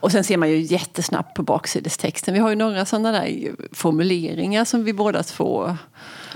Och 0.00 0.12
sen 0.12 0.24
ser 0.24 0.36
man 0.36 0.50
ju 0.50 0.60
jättesnabbt 0.60 1.34
på 1.36 1.42
baksidestexten. 1.42 2.34
Vi 2.34 2.40
har 2.40 2.50
ju 2.50 2.56
några 2.56 2.84
sådana 2.84 3.12
där 3.12 3.54
formuleringar 3.72 4.64
som 4.64 4.84
vi 4.84 4.92
båda 4.92 5.22
två 5.22 5.76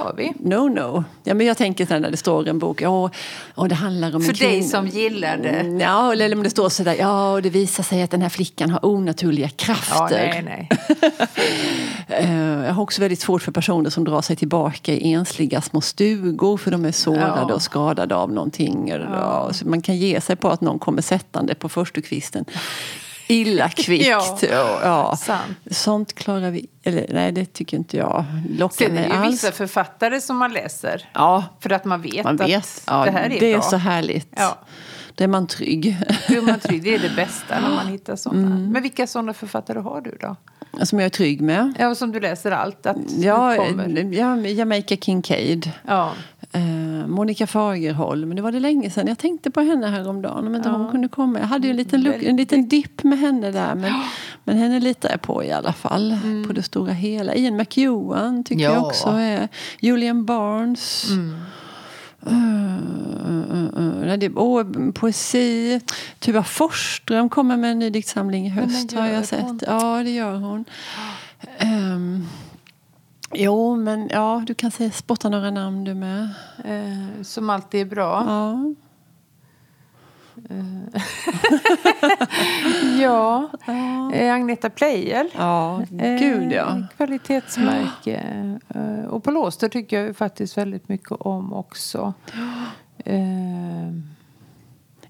Har 0.04 0.14
vi. 0.16 0.32
No, 0.38 0.68
no. 0.68 1.04
Ja, 1.24 1.34
men 1.34 1.46
jag 1.46 1.56
tänker 1.56 1.86
så 1.86 1.98
när 1.98 2.10
det 2.10 2.16
står 2.16 2.48
en 2.48 2.58
bok, 2.58 2.82
ja, 2.82 3.10
och 3.54 3.68
det 3.68 3.74
handlar 3.74 4.14
om 4.16 4.22
För 4.22 4.28
en 4.28 4.34
kvinna. 4.34 4.52
dig 4.52 4.62
som 4.62 4.86
gillar 4.88 5.36
det. 5.36 5.48
Mm, 5.48 5.80
Ja, 5.80 6.12
eller 6.12 6.36
om 6.36 6.42
det 6.42 6.50
står 6.50 6.68
så 6.68 6.82
där, 6.82 6.94
ja, 6.94 7.32
och 7.32 7.42
det 7.42 7.50
visar 7.50 7.82
sig 7.82 8.02
att 8.02 8.10
den 8.10 8.22
här 8.22 8.28
flickan 8.28 8.70
har 8.70 8.84
onaturliga 8.86 9.46
Ja, 9.46 9.52
krafter. 9.56 10.10
nej, 10.10 10.42
nej. 10.44 10.68
Eh, 12.08 12.64
Jag 12.66 12.74
har 12.74 12.82
också 12.82 13.00
väldigt 13.00 13.20
svårt 13.20 13.42
för 13.42 13.52
personer 13.52 13.90
som 13.90 14.04
drar 14.04 14.22
sig 14.22 14.36
tillbaka 14.36 14.92
i 14.92 15.12
ensliga 15.12 15.60
små 15.60 15.80
stugor 15.80 16.56
för 16.56 16.70
de 16.70 16.84
är 16.84 16.92
sårade 16.92 17.44
Ja. 17.48 17.54
och 17.54 17.62
skadade 17.62 18.14
av 18.16 18.32
någonting. 18.32 18.88
Ja. 18.88 19.48
Så 19.52 19.68
man 19.68 19.82
kan 19.82 19.96
ge 19.96 20.20
sig 20.20 20.36
på 20.36 20.48
att 20.48 20.60
någon 20.60 20.78
kommer 20.78 21.02
sättande 21.02 21.54
på 21.54 21.68
förstukvisten 21.68 22.44
illa 23.30 23.68
kvickt. 23.68 24.06
Ja, 24.08 24.38
ja, 24.82 25.16
sant. 25.16 25.56
Sånt 25.70 26.14
klarar 26.14 26.50
vi, 26.50 26.66
eller 26.82 27.06
nej 27.12 27.32
det 27.32 27.52
tycker 27.52 27.76
inte 27.76 27.96
jag 27.96 28.24
lockar 28.58 28.84
Sen 28.84 28.90
är 28.96 29.00
mig 29.00 29.08
det 29.08 29.14
ju 29.14 29.20
alls. 29.22 29.32
vissa 29.32 29.52
författare 29.52 30.20
som 30.20 30.36
man 30.36 30.52
läser. 30.52 31.08
Ja, 31.14 31.44
För 31.60 31.72
att 31.72 31.84
man 31.84 32.02
vet, 32.02 32.24
man 32.24 32.36
vet. 32.36 32.64
att 32.64 32.82
Ja, 32.86 33.04
det 33.04 33.10
här 33.10 33.24
är 33.24 33.28
det 33.28 33.38
bra. 33.38 33.48
är 33.48 33.60
så 33.60 33.76
härligt. 33.76 34.28
Ja. 34.36 34.58
Då 35.14 35.24
är 35.24 35.28
man 35.28 35.46
trygg. 35.46 35.96
Jo, 36.28 36.42
man 36.42 36.60
tror 36.60 36.78
det 36.78 36.94
är 36.94 36.98
det 36.98 37.16
bästa 37.16 37.60
när 37.60 37.70
man 37.74 37.86
hittar 37.86 38.16
sådana. 38.16 38.46
Mm. 38.46 38.72
Men 38.72 38.82
vilka 38.82 39.06
sådana 39.06 39.32
författare 39.34 39.78
har 39.78 40.00
du 40.00 40.16
då? 40.20 40.36
Som 40.84 40.98
jag 40.98 41.06
är 41.06 41.10
trygg 41.10 41.40
med. 41.40 41.74
Ja, 41.78 41.94
som 41.94 42.12
du 42.12 42.20
läser 42.20 42.50
allt? 42.50 42.86
Att 42.86 42.96
Ja, 43.18 43.54
ja 44.10 44.36
Jamaica 44.36 44.96
Kincaid. 44.96 45.70
Ja. 45.86 46.12
Eh, 46.52 47.06
Monica 47.06 47.46
Fagerholm. 47.46 48.36
Det 48.36 48.42
var 48.42 48.52
det 48.52 48.60
länge 48.60 48.90
sedan. 48.90 49.06
Jag 49.06 49.18
tänkte 49.18 49.50
på 49.50 49.60
henne 49.60 49.86
häromdagen. 49.86 50.46
Om 50.46 50.54
inte 50.54 50.68
Ja. 50.68 50.76
hon 50.76 50.90
kunde 50.90 51.08
komma. 51.08 51.38
Jag 51.40 51.46
hade 51.46 51.66
ju 51.66 51.70
en 51.70 51.76
liten, 51.76 52.02
luck, 52.02 52.22
en 52.22 52.36
liten 52.36 52.68
dipp 52.68 53.02
med 53.04 53.18
henne 53.18 53.50
där. 53.50 53.74
Men, 53.74 53.92
men 54.44 54.56
henne 54.58 54.80
litar 54.80 55.10
jag 55.10 55.22
på 55.22 55.44
i 55.44 55.52
alla 55.52 55.72
fall. 55.72 56.16
På 56.46 56.52
det 56.52 56.62
stora 56.62 56.92
hela. 56.92 57.34
Ian 57.34 57.56
McEwan 57.56 58.44
tycker 58.44 58.62
jag 58.64 58.72
Mm. 58.72 58.82
Ja. 58.82 58.86
också 58.88 59.08
är. 59.08 59.48
Julian 59.80 60.24
Barnes. 60.24 61.10
Uh, 61.10 62.32
uh, 62.32 63.40
uh, 63.78 64.24
uh. 64.24 64.32
Oh, 64.36 64.92
poesi. 64.92 65.80
Tuva 66.18 66.42
Forsström 66.42 67.28
kommer 67.28 67.56
med 67.56 67.70
en 67.72 67.78
ny 67.78 67.90
diktsamling 67.90 68.46
i 68.46 68.48
höst 68.50 68.92
har 68.92 69.06
jag 69.06 69.24
sett. 69.26 69.40
hon? 69.42 69.60
Ja, 69.66 70.02
det 70.04 70.10
gör 70.10 70.34
hon. 70.34 70.64
Ehm, 71.58 72.26
jo, 73.34 73.76
men 73.76 74.08
ja, 74.12 74.42
du 74.46 74.54
kan 74.54 74.70
säga, 74.70 74.90
spotta 74.90 75.28
några 75.28 75.50
namn 75.50 75.84
du 75.84 75.94
med. 75.94 76.28
Eh, 76.64 77.22
som 77.22 77.50
alltid 77.50 77.80
är 77.80 77.84
bra. 77.84 78.24
Ja. 78.26 78.74
Eh, 80.50 81.00
ja, 83.00 83.50
eh, 84.12 84.34
Agneta 84.34 84.70
Pleijel. 84.70 85.28
Ja, 85.36 85.82
gud 85.90 86.52
ja. 86.52 86.76
Eh, 86.76 86.82
kvalitetsmärke. 86.96 88.22
Eh, 88.68 89.04
och 89.04 89.24
på 89.24 89.30
Låster 89.30 89.68
tycker 89.68 90.04
jag 90.04 90.16
faktiskt 90.16 90.58
väldigt 90.58 90.88
mycket 90.88 91.12
om 91.12 91.52
också. 91.52 92.14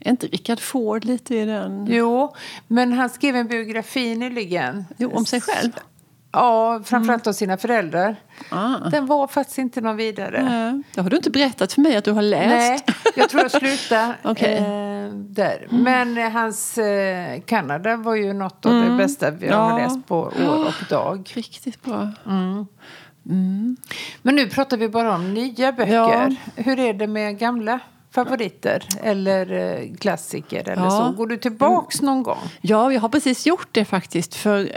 Är 0.00 0.10
inte 0.10 0.26
Richard 0.26 0.60
Ford 0.60 1.04
lite 1.04 1.36
i 1.36 1.44
den? 1.44 1.86
jo, 1.90 2.34
men 2.66 2.92
han 2.92 3.10
skrev 3.10 3.36
en 3.36 3.46
biografi 3.46 4.14
nyligen. 4.14 4.84
Jo, 4.96 5.10
om 5.14 5.24
sig 5.24 5.40
själv? 5.40 5.72
Ja, 6.32 6.80
framförallt 6.84 7.26
om 7.26 7.34
sina 7.34 7.56
föräldrar. 7.56 8.16
Ah. 8.50 8.76
Den 8.90 9.06
var 9.06 9.26
faktiskt 9.26 9.58
inte 9.58 9.80
någon 9.80 9.96
vidare. 9.96 10.42
Nej, 10.42 10.82
Det 10.94 11.00
har 11.00 11.10
du 11.10 11.16
inte 11.16 11.30
berättat 11.30 11.72
för 11.72 11.80
mig 11.80 11.96
att 11.96 12.04
du 12.04 12.12
har 12.12 12.22
läst. 12.22 12.84
Nej, 12.86 12.96
jag 13.16 13.28
tror 13.28 13.42
jag 13.42 13.50
slutade 13.50 14.14
Okej. 14.24 14.56
eh, 14.56 15.10
där. 15.14 15.66
Men 15.70 16.18
eh, 16.18 16.30
hans 16.30 16.78
eh, 16.78 17.40
Kanada 17.40 17.96
var 17.96 18.14
ju 18.14 18.32
något 18.32 18.66
av 18.66 18.72
det 18.72 18.96
bästa 18.96 19.30
vi 19.30 19.48
har 19.48 19.70
Ja. 19.70 19.78
läst 19.78 20.06
på 20.06 20.18
år 20.20 20.66
och 20.66 20.88
dag. 20.88 21.30
Riktigt 21.34 21.82
bra. 21.82 22.08
Men 24.22 24.34
nu 24.36 24.46
pratar 24.48 24.76
vi 24.76 24.88
bara 24.88 25.14
om 25.14 25.34
nya 25.34 25.72
böcker. 25.72 25.92
Ja. 25.94 26.30
Hur 26.56 26.78
är 26.78 26.94
det 26.94 27.06
med 27.06 27.38
gamla 27.38 27.80
favoriter 28.14 28.84
eller 29.02 29.52
eh, 29.52 29.94
klassiker 29.96 30.68
eller 30.70 30.84
Ja. 30.84 30.90
så? 30.90 31.12
Går 31.16 31.26
du 31.26 31.36
tillbaks 31.36 32.02
någon 32.02 32.22
gång? 32.22 32.38
Ja, 32.60 32.92
jag 32.92 33.00
har 33.00 33.08
precis 33.08 33.46
gjort 33.46 33.68
det 33.72 33.84
faktiskt. 33.84 34.34
För, 34.34 34.70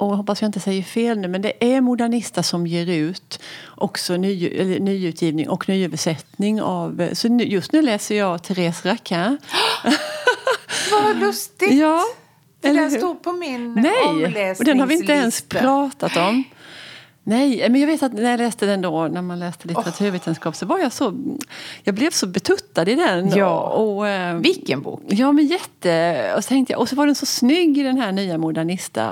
och 0.00 0.16
hoppas 0.16 0.42
jag 0.42 0.48
inte 0.48 0.60
säger 0.60 0.82
fel 0.82 1.18
nu, 1.18 1.28
men 1.28 1.42
det 1.42 1.74
är 1.74 1.80
Modernista 1.80 2.42
som 2.42 2.66
ger 2.66 2.86
ut 2.86 3.40
också 3.76 4.16
ny, 4.16 4.46
eller, 4.48 4.80
nyutgivning 4.80 5.48
och 5.48 5.68
nyöversättning 5.68 6.62
av... 6.62 7.08
Så 7.12 7.28
nu, 7.28 7.44
just 7.44 7.72
nu 7.72 7.82
läser 7.82 8.14
jag 8.14 8.42
Therese 8.42 8.86
Raquin. 8.86 9.38
Vad 10.90 11.16
lustigt! 11.16 11.72
Ja, 11.72 12.04
För 12.62 12.68
eller 12.68 12.80
den 12.80 12.90
hur? 12.90 12.98
står 12.98 13.14
på 13.14 13.32
min 13.32 13.74
Nej, 13.74 14.54
och 14.58 14.64
den 14.64 14.80
har 14.80 14.86
vi 14.86 14.94
inte 14.94 15.12
ens 15.12 15.42
pratat 15.42 16.16
om. 16.16 16.44
Nej, 17.24 17.68
men 17.70 17.80
jag 17.80 17.86
vet 17.86 18.02
att 18.02 18.12
när 18.12 18.30
jag 18.30 18.38
läste 18.38 18.66
den 18.66 18.80
då, 18.82 19.08
när 19.08 19.22
man 19.22 19.38
läste 19.38 19.68
litteraturvetenskap, 19.68 20.56
så 20.56 20.66
var 20.66 20.78
jag 20.78 20.92
så... 20.92 21.14
Jag 21.84 21.94
blev 21.94 22.10
så 22.10 22.26
betuttad 22.26 22.88
i 22.88 22.94
den. 22.94 23.28
Ja. 23.36 23.60
Och, 23.60 23.96
och, 23.98 24.08
eh, 24.08 24.36
Vilken 24.36 24.82
bok? 24.82 25.02
Ja, 25.08 25.32
men 25.32 25.46
jätte... 25.46 26.32
Och 26.36 26.44
så, 26.44 26.48
tänkte 26.48 26.72
jag, 26.72 26.80
och 26.80 26.88
så 26.88 26.96
var 26.96 27.06
den 27.06 27.14
så 27.14 27.26
snygg 27.26 27.78
i 27.78 27.82
den 27.82 27.98
här 27.98 28.12
nya 28.12 28.38
Modernista. 28.38 29.10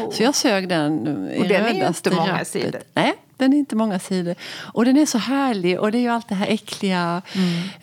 Wow. 0.00 0.10
Så 0.10 0.22
jag 0.22 0.34
sög 0.34 0.68
den 0.68 1.06
i 1.36 1.40
Och 1.40 1.48
den 1.48 1.66
är 1.66 1.74
ju 1.74 1.86
inte 1.86 2.10
många 2.10 2.32
rappet. 2.32 2.48
sidor. 2.48 2.80
Nej, 2.94 3.14
den 3.36 3.52
är 3.52 3.56
inte 3.58 3.76
många 3.76 3.98
sidor. 3.98 4.34
Och 4.60 4.84
den 4.84 4.96
är 4.96 5.06
så 5.06 5.18
härlig. 5.18 5.80
Och 5.80 5.92
det 5.92 5.98
är 5.98 6.02
ju 6.02 6.08
allt 6.08 6.28
det 6.28 6.34
här 6.34 6.46
äckliga. 6.46 7.22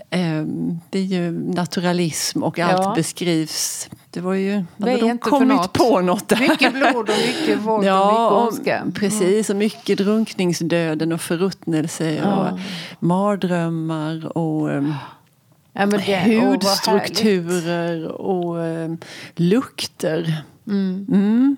ehm, 0.10 0.80
det 0.90 1.00
är 1.00 1.04
ju 1.04 1.32
naturalism 1.32 2.44
och 2.44 2.60
allt 2.60 2.82
Ja. 2.86 2.94
beskrivs. 2.96 3.90
Det 4.12 4.22
var 4.22 4.34
ju... 4.34 4.52
Är 4.52 4.64
hade 4.80 4.98
de 4.98 5.18
kommit 5.18 5.48
något. 5.58 5.74
på 5.74 6.02
något 6.02 6.28
där. 6.30 6.40
Mycket 6.40 6.74
blod 6.74 6.96
och 6.96 7.16
mycket 7.28 7.60
våld 7.66 7.90
och 7.90 8.08
mycket 8.08 8.32
ondska. 8.32 8.84
och, 8.88 8.94
precis. 8.96 9.50
Och 9.50 9.56
mycket 9.56 9.98
drunkningsdöden 9.98 11.12
och 11.12 11.22
förruttnelse. 11.22 12.24
Och 12.24 12.60
mardrömmar 13.00 14.38
och 14.38 14.70
um, 14.70 14.94
Ja, 15.74 15.86
det, 15.86 16.40
vad 16.42 16.50
hudstrukturer 16.50 18.08
och 18.08 18.56
um, 18.56 18.98
lukter. 19.36 20.44
Mm. 20.68 21.58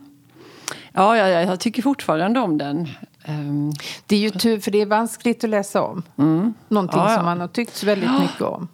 Ja, 0.94 1.18
ja, 1.18 1.28
ja, 1.28 1.42
jag 1.42 1.60
tycker 1.60 1.82
fortfarande 1.82 2.40
om 2.40 2.58
den. 2.58 2.88
Um, 3.28 3.74
Det 4.06 4.16
är 4.16 4.20
ju 4.20 4.30
tur, 4.30 4.60
för 4.60 4.72
det 4.72 4.82
är 4.82 4.86
vanskligt 4.86 5.44
att 5.44 5.50
läsa 5.50 5.82
om. 5.82 6.04
Någonting 6.68 7.00
Ja, 7.00 7.10
ja. 7.10 7.16
som 7.16 7.26
man 7.26 7.40
har 7.42 7.48
tyckt 7.48 7.84
väldigt 7.84 8.12
mycket 8.22 8.42
om. 8.42 8.68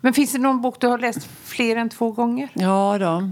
Men 0.00 0.12
finns 0.14 0.32
det 0.32 0.38
någon 0.38 0.60
bok 0.60 0.80
du 0.80 0.86
har 0.86 0.98
läst 0.98 1.28
fler 1.44 1.76
än 1.76 1.88
två 1.88 2.10
gånger? 2.10 2.48
ja 2.54 2.96
då. 3.00 3.30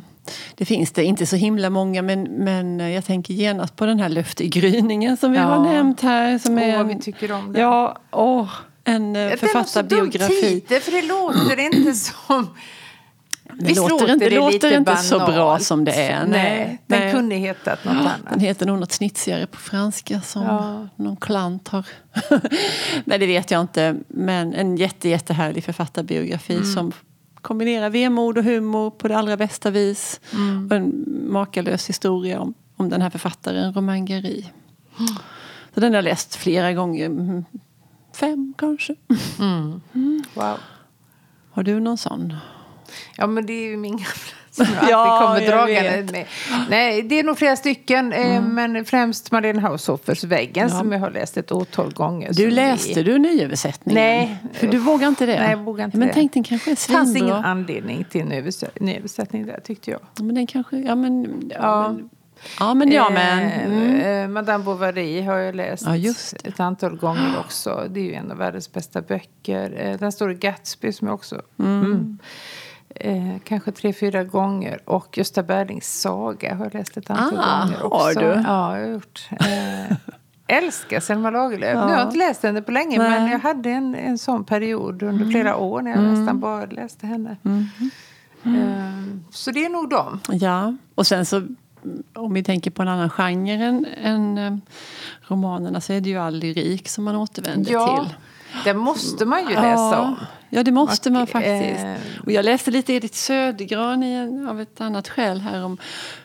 Det 0.55 0.65
finns 0.65 0.93
det, 0.93 1.05
inte 1.05 1.27
så 1.27 1.37
himla 1.37 1.71
många 1.71 2.03
men, 2.03 2.23
men 2.23 2.79
jag 2.93 3.05
tänker 3.05 3.35
genast 3.35 3.77
på 3.77 3.87
den 3.87 4.01
här 4.01 4.09
Löfte 4.09 4.45
i 4.45 4.49
gryningen 4.49 5.17
som 5.17 5.33
vi 5.33 5.39
Ja. 5.39 5.45
har 5.45 5.65
nämnt 5.65 6.01
här. 6.01 6.39
Som 6.39 6.55
Åh, 6.59 6.63
är 6.65 6.73
vad 6.73 6.91
en- 6.91 6.97
vi 6.97 7.03
tycker 7.03 7.33
om 7.33 7.53
den. 7.53 7.63
Ja, 7.63 7.97
åh, 8.11 8.49
en 8.85 9.17
eh, 9.17 9.23
Den 9.23 9.31
har 9.31 9.37
så 9.37 9.37
dum 9.37 9.49
författarbiografi. 9.49 10.41
titel, 10.43 10.81
för 10.81 10.93
det 10.93 11.03
låter 11.03 11.59
inte 11.61 11.93
som... 12.27 12.47
Det 13.61 13.65
Visst 13.65 13.81
låter 13.91 14.13
inte, 14.13 14.29
det 14.29 14.37
låter 14.37 14.77
inte 14.79 14.97
så 14.97 15.19
bra 15.19 15.59
som 15.59 15.85
det 15.85 15.93
är. 15.93 16.27
Nej, 16.27 16.83
den 16.87 17.01
nej. 17.01 17.13
kunde 17.13 17.35
hetat 17.35 17.85
något 17.85 17.95
Den 17.95 18.07
annat. 18.07 18.41
heter 18.43 18.67
nog 18.67 18.79
något 18.81 18.93
snitsigare 18.93 19.47
på 19.47 19.57
franska 19.59 20.21
som 20.21 20.43
Ja. 20.43 20.89
någon 20.97 21.17
klant 21.17 21.69
har. 21.69 21.87
Nej, 23.05 23.19
det 23.19 23.27
vet 23.27 23.51
jag 23.51 23.61
inte. 23.61 23.97
Men 24.09 24.55
en 24.55 24.77
jätte, 24.77 25.09
jättehärlig 25.09 25.65
författarbiografi 25.65 26.53
Mm. 26.55 26.65
som 26.75 26.93
kombinerar 27.35 27.91
vemod 27.91 28.39
och 28.39 28.45
humor 28.45 28.91
på 28.91 29.09
det 29.09 29.19
allra 29.19 29.37
bästa 29.37 29.71
vis. 29.71 30.21
Mm. 30.35 30.67
Och 30.67 30.77
en 30.77 31.05
makalös 31.29 31.89
historia 31.89 32.41
om, 32.41 32.55
om 32.77 32.89
den 32.89 33.03
här 33.03 33.11
författaren, 33.11 33.75
Romain 33.75 34.05
Gary. 34.05 34.45
Mm. 34.99 35.15
Så 35.75 35.81
den 35.81 35.93
har 35.93 35.97
jag 35.97 36.05
läst 36.05 36.35
flera 36.37 36.73
gånger. 36.73 37.07
Mm, 37.07 37.45
Fem 38.17 38.55
kanske. 38.59 38.95
Wow. 40.35 40.57
Har 41.51 41.63
du 41.63 41.81
någon 41.81 41.99
sån? 41.99 42.35
Ja, 43.17 43.27
men 43.27 43.47
det 43.47 43.53
är 43.53 43.71
ju 43.71 43.77
min 43.77 43.93
gamla 43.93 44.07
som 44.51 44.67
jag 44.67 44.77
alltid 44.79 44.91
Ja, 44.93 45.21
kommer 45.27 45.41
jag 45.41 45.51
dragande 45.53 46.13
med. 46.13 46.27
Nej, 46.71 47.03
det 47.03 47.19
är 47.19 47.25
nog 47.25 47.39
flera 47.39 47.57
stycken, 47.57 48.13
eh, 48.13 48.43
men 48.43 48.85
främst 48.85 49.33
Marlene 49.33 49.61
Haushoffers 49.61 50.25
Väggen 50.25 50.71
som 50.71 50.93
jag 50.93 50.99
har 51.01 51.11
läst 51.11 51.37
ett 51.37 51.53
otal 51.53 51.93
gånger. 51.95 52.33
Du 52.33 52.51
läste 52.51 53.01
är- 53.01 53.05
du 53.05 53.19
nyöversättningen? 53.19 54.03
Nej. 54.05 54.37
För 54.53 54.67
du 54.67 54.79
vågar 54.79 55.09
inte 55.09 55.27
det? 55.27 55.41
Nej, 55.41 55.51
jag 55.51 55.59
vågar 55.59 55.85
inte 55.85 55.99
men 55.99 56.09
det. 56.09 56.15
tänk 56.15 56.33
den 56.35 56.43
kanske 56.45 56.71
är 56.71 56.75
Det 56.75 56.81
fanns 56.93 57.09
ingen 57.17 57.19
svinbra. 57.29 57.37
anledning 57.45 58.05
till 58.11 58.25
nyöversättning 58.25 59.47
där, 59.47 59.61
tyckte 59.65 59.91
jag. 59.91 60.01
Ja, 60.17 60.23
Men 60.23 60.35
den 60.35 60.47
kanske, 60.47 60.77
ja 60.79 60.95
men... 60.95 61.43
Ja, 61.55 61.59
Ja. 61.61 61.95
men, 61.95 62.11
ja, 62.59 62.75
men, 62.75 62.93
ja, 62.93 63.11
men 63.11 63.39
Eh, 63.39 63.65
mm. 63.65 64.23
eh, 64.25 64.29
Madame 64.29 64.65
Bovary 64.65 65.21
har 65.23 65.37
jag 65.39 65.55
läst 65.55 65.87
Ja, 65.87 66.13
ett 66.45 66.61
antal 66.61 66.97
gånger 66.97 67.35
också. 67.45 67.87
Det 67.91 68.01
är 68.01 68.05
ju 68.05 68.15
en 68.15 68.31
av 68.31 68.37
världens 68.39 68.73
bästa 68.73 69.03
böcker. 69.03 69.97
Den 70.01 70.13
står 70.13 70.33
i 70.33 70.35
Gatsby 70.35 70.93
som 70.93 71.07
jag 71.09 71.15
också... 71.15 71.43
Mm. 71.59 72.19
Eh, 73.01 73.35
kanske 73.45 73.73
tre, 73.73 73.93
fyra 73.93 74.25
gånger. 74.25 74.81
Och 74.85 75.19
Gösta 75.19 75.43
Berlings 75.43 76.01
saga 76.01 76.55
har 76.55 76.65
jag 76.65 76.75
läst 76.75 76.97
ett 76.97 77.11
antal 77.11 77.39
Ah, 77.43 77.61
gånger 77.65 77.77
har 77.79 77.87
också. 77.87 78.21
du? 78.21 78.27
Ja, 78.27 78.79
jag 78.79 78.87
har 78.87 78.93
gjort. 78.93 79.29
Eh, 79.31 79.97
älskar 80.57 81.01
Selma 81.01 81.31
Lagerlöf. 81.31 81.75
Nu 81.75 81.81
har 81.81 81.91
jag 81.91 82.07
inte 82.07 82.19
läst 82.19 82.43
henne 82.43 82.63
på 82.63 82.73
länge 82.73 82.99
Nej. 82.99 83.11
men 83.21 83.31
jag 83.31 83.39
hade 83.39 83.71
en, 83.71 83.95
en 83.95 84.19
sån 84.19 84.45
period 84.45 85.03
under 85.03 85.31
flera 85.31 85.57
år 85.57 85.83
när 85.83 85.91
jag 85.91 86.01
nästan 86.03 86.41
bara 86.41 86.67
läste 86.67 87.07
henne. 87.07 87.37
Eh, 88.45 88.51
så 89.31 89.51
det 89.51 89.65
är 89.65 89.69
nog 89.69 89.91
dem. 89.91 90.21
ja. 90.29 90.77
Och 90.95 91.07
sen 91.07 91.27
så, 91.27 91.37
mm, 91.37 91.57
om 92.15 92.35
vi 92.35 92.43
tänker 92.45 92.71
på 92.71 92.83
en 92.83 92.89
annan 92.89 93.11
genre 93.11 93.53
än, 93.53 93.87
än 94.03 94.39
eh, 94.39 94.57
romanerna 95.29 95.81
så 95.81 95.93
är 95.93 96.01
det 96.01 96.09
ju 96.11 96.17
all 96.19 96.35
lyrik 96.35 96.89
som 96.89 97.05
man 97.05 97.17
återvänder 97.17 97.73
Ja, 97.73 98.05
till. 98.05 98.15
Det 98.65 98.75
måste 98.75 99.25
man 99.25 99.41
ju 99.49 99.55
läsa 99.55 100.01
om. 100.01 100.17
Ja, 100.51 100.63
det 100.63 100.73
måste 100.73 101.11
man 101.11 101.23
Och, 101.23 101.29
faktiskt. 101.29 101.85
eh, 101.85 101.95
Och 102.25 102.33
jag 102.33 102.45
läste 102.45 102.71
lite 102.71 102.93
Edith 102.93 103.15
Södergran 103.15 104.03
en, 104.03 104.49
av 104.49 104.61
ett 104.61 104.81
annat 104.81 105.09
skäl 105.09 105.41
här 105.41 105.65
om, 105.65 105.79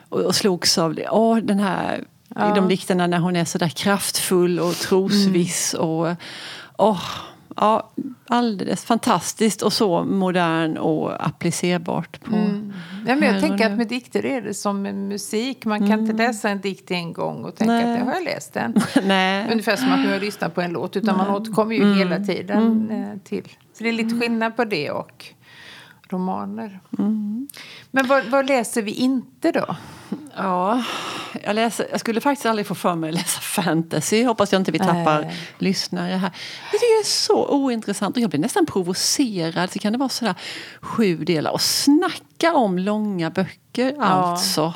och, 0.08 0.20
och 0.20 0.34
slogs 0.34 0.78
av 0.78 0.94
det. 0.94 1.08
Åh, 1.10 1.36
den 1.38 1.58
här, 1.60 2.04
Ja. 2.36 2.52
i 2.52 2.54
de 2.54 2.68
dikterna 2.68 3.06
när 3.06 3.18
hon 3.18 3.36
är 3.36 3.44
så 3.44 3.58
där 3.58 3.68
kraftfull 3.68 4.58
och 4.60 4.74
trosviss. 4.74 5.74
Mm. 5.74 5.86
Och, 5.86 6.08
åh, 6.78 7.02
ja, 7.56 7.90
alldeles 8.28 8.84
fantastiskt 8.84 9.62
och 9.62 9.72
så 9.72 10.04
modern 10.04 10.76
och 10.76 11.26
applicerbart 11.26 12.20
på 12.24 12.36
Ja, 13.06 13.16
men 13.16 13.34
jag 13.34 13.40
tänker 13.40 13.66
att 13.66 13.78
med 13.78 13.88
dikter 13.88 14.26
är 14.26 14.40
det 14.40 14.54
som 14.54 14.82
med 14.82 14.94
musik. 14.94 15.64
Man 15.64 15.88
kan 15.88 16.00
inte 16.00 16.12
läsa 16.12 16.48
en 16.48 16.60
dikt 16.60 16.90
en 16.90 17.12
gång 17.12 17.44
och 17.44 17.56
tänka 17.56 17.72
Nej. 17.72 17.92
att 17.92 17.98
jag 17.98 18.06
har 18.06 18.14
jag 18.14 18.24
läst 18.24 18.52
den. 18.52 18.74
Nej. 19.04 19.48
Ungefär 19.50 19.76
som 19.76 19.92
att 19.92 19.98
nu 19.98 20.06
har 20.06 20.12
jag 20.12 20.22
lyssnat 20.22 20.54
på 20.54 20.60
en 20.60 20.72
låt. 20.72 20.96
Utan 20.96 21.16
man 21.16 21.30
återkommer 21.30 21.74
ju 21.74 21.94
hela 21.94 22.18
tiden 22.18 22.90
eh, 22.90 23.18
till. 23.24 23.48
Så 23.72 23.82
det 23.82 23.88
är 23.88 23.92
lite 23.92 24.20
skillnad 24.20 24.56
på 24.56 24.64
det 24.64 24.90
och 24.90 25.24
romaner. 26.14 26.80
Men 27.90 28.06
vad, 28.06 28.24
vad 28.24 28.48
läser 28.48 28.82
vi 28.82 28.92
inte 28.92 29.52
då? 29.52 29.76
Ja, 30.36 30.82
jag, 31.42 31.54
läser, 31.54 31.86
jag 31.90 32.00
skulle 32.00 32.20
faktiskt 32.20 32.46
aldrig 32.46 32.66
få 32.66 32.74
för 32.74 32.94
mig 32.94 33.08
att 33.08 33.14
läsa 33.14 33.40
fantasy. 33.40 34.24
Hoppas 34.24 34.52
jag 34.52 34.60
inte 34.60 34.72
vi 34.72 34.78
tappar 34.78 35.22
Nej. 35.22 35.36
lyssnare 35.58 36.12
här. 36.12 36.30
Det 36.70 36.76
är 36.76 37.04
så 37.04 37.48
ointressant 37.48 38.16
och 38.16 38.22
jag 38.22 38.30
blir 38.30 38.40
nästan 38.40 38.66
provocerad. 38.66 39.72
Så 39.72 39.78
kan 39.78 39.92
det 39.92 39.98
vara 39.98 40.08
sådär 40.08 40.34
sju 40.80 41.16
delar 41.16 41.50
och 41.50 41.60
snacka 41.60 42.54
om 42.54 42.78
långa 42.78 43.30
böcker 43.30 43.96
alltså. 44.00 44.74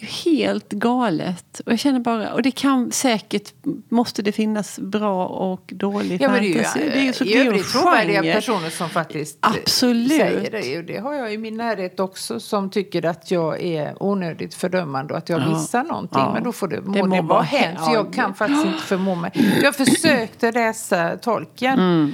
Helt 0.00 0.68
galet. 0.72 1.60
Och 1.66 1.72
jag 1.72 1.78
känner 1.78 2.00
bara, 2.00 2.32
och 2.32 2.42
det 2.42 2.50
kan 2.50 2.92
säkert, 2.92 3.52
måste 3.88 4.22
det 4.22 4.32
finnas 4.32 4.78
bra 4.78 5.26
och 5.26 5.62
dålig 5.66 6.22
Ja, 6.22 6.28
men 6.28 6.42
det 6.42 6.46
är 6.48 6.48
ju, 6.48 6.54
fantasy. 6.62 6.80
det 6.88 6.98
är 6.98 7.02
ju 7.02 7.12
så 7.12 7.24
i 7.24 7.32
det 7.32 7.38
övrigt 7.46 7.72
trovärdiga 7.72 8.34
personer 8.34 8.70
som 8.70 8.88
faktiskt 8.90 9.44
eh, 9.46 9.50
Absolut. 9.62 10.12
säger 10.12 10.50
det. 10.50 10.78
Och 10.78 10.84
det 10.84 10.98
har 10.98 11.14
jag 11.14 11.34
i 11.34 11.38
min 11.38 11.56
närhet 11.56 12.00
också 12.00 12.40
som 12.40 12.70
tycker 12.70 13.04
att 13.06 13.30
jag 13.30 13.62
är 13.62 14.02
onödigt 14.02 14.54
fördömande 14.54 15.12
och 15.14 15.18
att 15.18 15.28
jag 15.28 15.40
Ja. 15.40 15.48
missar 15.48 15.84
någonting. 15.84 16.20
Ja. 16.20 16.32
Men 16.34 16.42
då 16.42 16.52
får 16.52 16.68
det, 16.68 16.80
må 16.80 16.92
Det 16.92 16.98
det, 17.00 17.06
må 17.06 17.14
vara 17.16 17.22
vara 17.22 17.42
hänt. 17.42 17.78
ja, 17.80 17.94
jag 17.94 18.12
kan 18.12 18.30
det- 18.30 18.36
faktiskt 18.36 18.66
inte 18.66 18.78
förmå 18.82 19.14
mig. 19.14 19.30
Jag 19.62 19.74
försökte 19.86 20.52
läsa 20.52 21.16
tolken. 21.16 21.78
Mm. 21.78 22.12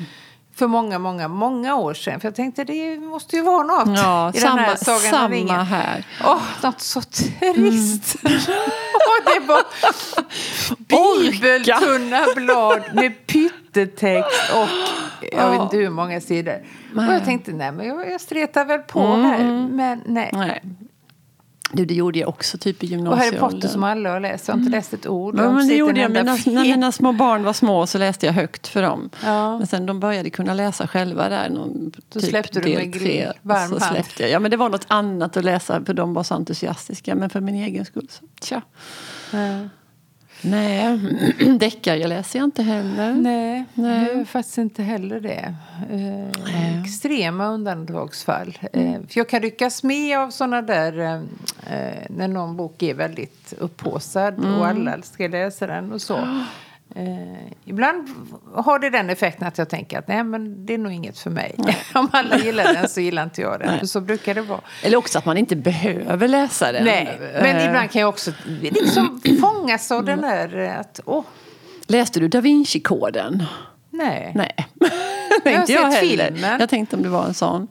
För 0.58 0.66
många, 0.66 0.98
många, 0.98 1.28
många 1.28 1.76
år 1.76 1.94
sedan. 1.94 2.20
För 2.20 2.28
jag 2.28 2.34
tänkte 2.34 2.64
det 2.64 2.98
måste 3.00 3.36
ju 3.36 3.42
vara 3.42 3.62
något 3.62 3.98
Ja, 3.98 4.32
i 4.34 4.40
samma, 4.40 4.56
den 4.56 4.64
här 4.64 4.76
Sagan 4.76 4.96
om 4.96 5.10
samma 5.10 5.28
ringen. 5.34 5.66
här. 5.66 6.04
Åh, 6.24 6.42
något 6.62 6.80
så 6.80 7.00
trist. 7.02 8.14
Och 9.08 9.24
det 9.24 9.46
var 9.46 9.62
bibeltunna 11.32 12.20
blad 12.36 12.82
med 12.94 13.26
pyttetext 13.26 14.52
och 14.54 14.68
jag 15.32 15.50
vet 15.50 15.60
inte 15.62 15.76
hur 15.76 15.90
många 15.90 16.20
sidor. 16.20 16.62
Och 16.96 17.02
jag 17.02 17.24
tänkte, 17.24 17.52
nej 17.52 17.72
men 17.72 17.86
jag, 17.86 18.10
jag 18.10 18.20
stretar 18.20 18.64
väl 18.64 18.80
på 18.80 19.00
här. 19.16 19.44
Men 19.72 20.02
nej. 20.06 20.30
Nej. 20.32 20.62
Du, 21.72 21.84
det 21.84 21.94
gjorde 21.94 22.18
jag 22.18 22.28
också 22.28 22.58
typ 22.58 22.84
i 22.84 22.86
Och 22.86 22.90
Harry 22.90 22.96
gymnasieåldern. 22.96 23.50
Potter 23.50 23.68
som 23.68 23.84
alla 23.84 24.12
har 24.12 24.20
läst. 24.20 24.48
Jag 24.48 24.54
har 24.54 24.58
inte 24.58 24.70
läst 24.70 24.94
ett 24.94 25.06
ord. 25.06 25.38
Ja, 25.38 25.52
men 25.52 25.68
det 25.68 25.74
gjorde 25.74 26.00
jag. 26.00 26.10
Mina, 26.10 26.32
när 26.46 26.62
mina 26.62 26.92
små 26.92 27.12
barn 27.12 27.44
var 27.44 27.52
små 27.52 27.86
så 27.86 27.98
läste 27.98 28.26
jag 28.26 28.32
högt 28.32 28.66
för 28.66 28.82
dem. 28.82 29.10
Ja. 29.24 29.58
Men 29.58 29.66
sen 29.66 29.86
de 29.86 30.00
började 30.00 30.30
kunna 30.30 30.54
läsa 30.54 30.86
själva 30.86 31.28
där. 31.28 31.50
Någon, 31.50 31.92
Då 32.12 32.20
typ 32.20 32.30
släppte 32.30 32.60
du 32.60 32.74
med 32.74 32.92
grill, 32.92 33.32
varm 33.42 33.68
så 33.70 33.80
släppte 33.80 34.22
jag. 34.22 34.30
Ja, 34.30 34.38
men 34.38 34.50
det 34.50 34.56
var 34.56 34.68
något 34.68 34.86
annat 34.88 35.36
att 35.36 35.44
läsa 35.44 35.84
för 35.84 35.94
de 35.94 36.14
var 36.14 36.22
så 36.22 36.34
entusiastiska. 36.34 37.14
Men 37.14 37.30
för 37.30 37.40
min 37.40 37.54
egen 37.54 37.84
skull 37.84 38.08
så 38.10 38.24
tja. 38.42 38.62
Ja. 39.32 39.68
Nej, 40.42 40.98
deckare 41.58 42.06
läser 42.06 42.38
jag 42.38 42.46
inte 42.46 42.62
heller. 42.62 43.12
Nej, 43.12 43.64
Nej. 43.74 44.04
jag 44.06 44.16
gör 44.16 44.24
faktiskt 44.24 44.58
inte 44.58 44.82
heller 44.82 45.20
det. 45.20 45.54
Eh, 45.90 46.80
extrema 46.80 47.46
undantagsfall. 47.46 48.58
Eh, 48.72 48.92
för 48.92 49.18
jag 49.18 49.28
kan 49.28 49.42
ryckas 49.42 49.82
med 49.82 50.18
av 50.18 50.30
såna 50.30 50.62
där 50.62 50.98
eh, 50.98 51.14
eh, 51.74 52.06
när 52.08 52.28
någon 52.28 52.56
bok 52.56 52.82
är 52.82 52.94
väldigt 52.94 53.54
upphaussad 53.58 54.38
och 54.38 54.66
alla 54.66 55.02
ska 55.02 55.28
läsa 55.28 55.66
den 55.66 55.92
och 55.92 56.02
så. 56.02 56.28
Eh, 56.96 57.52
ibland 57.64 58.08
har 58.54 58.78
det 58.78 58.90
den 58.90 59.10
effekten 59.10 59.46
att 59.48 59.58
jag 59.58 59.68
tänker 59.68 59.98
att 59.98 60.08
nej 60.08 60.24
men 60.24 60.66
det 60.66 60.74
är 60.74 60.78
nog 60.78 60.92
inget 60.92 61.18
för 61.18 61.30
mig. 61.30 61.54
Om 61.94 62.08
alla 62.12 62.38
gillar 62.38 62.64
den 62.74 62.88
så 62.88 63.00
gillar 63.00 63.22
inte 63.22 63.40
jag 63.40 63.60
den. 63.60 63.88
Så 63.88 64.00
brukar 64.00 64.34
det 64.34 64.40
vara. 64.42 64.60
Eller 64.82 64.96
också 64.96 65.18
att 65.18 65.24
man 65.26 65.38
inte 65.38 65.56
behöver 65.56 66.28
läsa 66.28 66.72
den. 66.72 66.84
Nej, 66.84 67.18
men 67.42 67.56
Eh, 67.56 67.66
ibland 67.66 67.90
kan 67.90 68.00
jag 68.00 68.08
också 68.08 68.32
liksom 68.60 69.20
fångas 69.40 69.90
av 69.92 70.04
den 70.04 70.20
där 70.20 70.58
eh, 70.58 70.78
att 70.80 71.00
åh, 71.04 71.24
Läste 71.86 72.20
du 72.20 72.28
Da 72.28 72.40
Vinci-koden? 72.40 73.44
nej. 73.90 74.32
Nej. 74.34 74.54
Jag 75.44 75.52
har 75.52 75.60
inte 75.60 75.72
jag 75.72 75.92
sett 75.92 76.02
heller. 76.02 76.26
filmen. 76.32 76.60
Jag 76.60 76.68
tänkte 76.68 76.96
om 76.96 77.02
det 77.02 77.08
var 77.08 77.24
en 77.24 77.34
sån. 77.34 77.68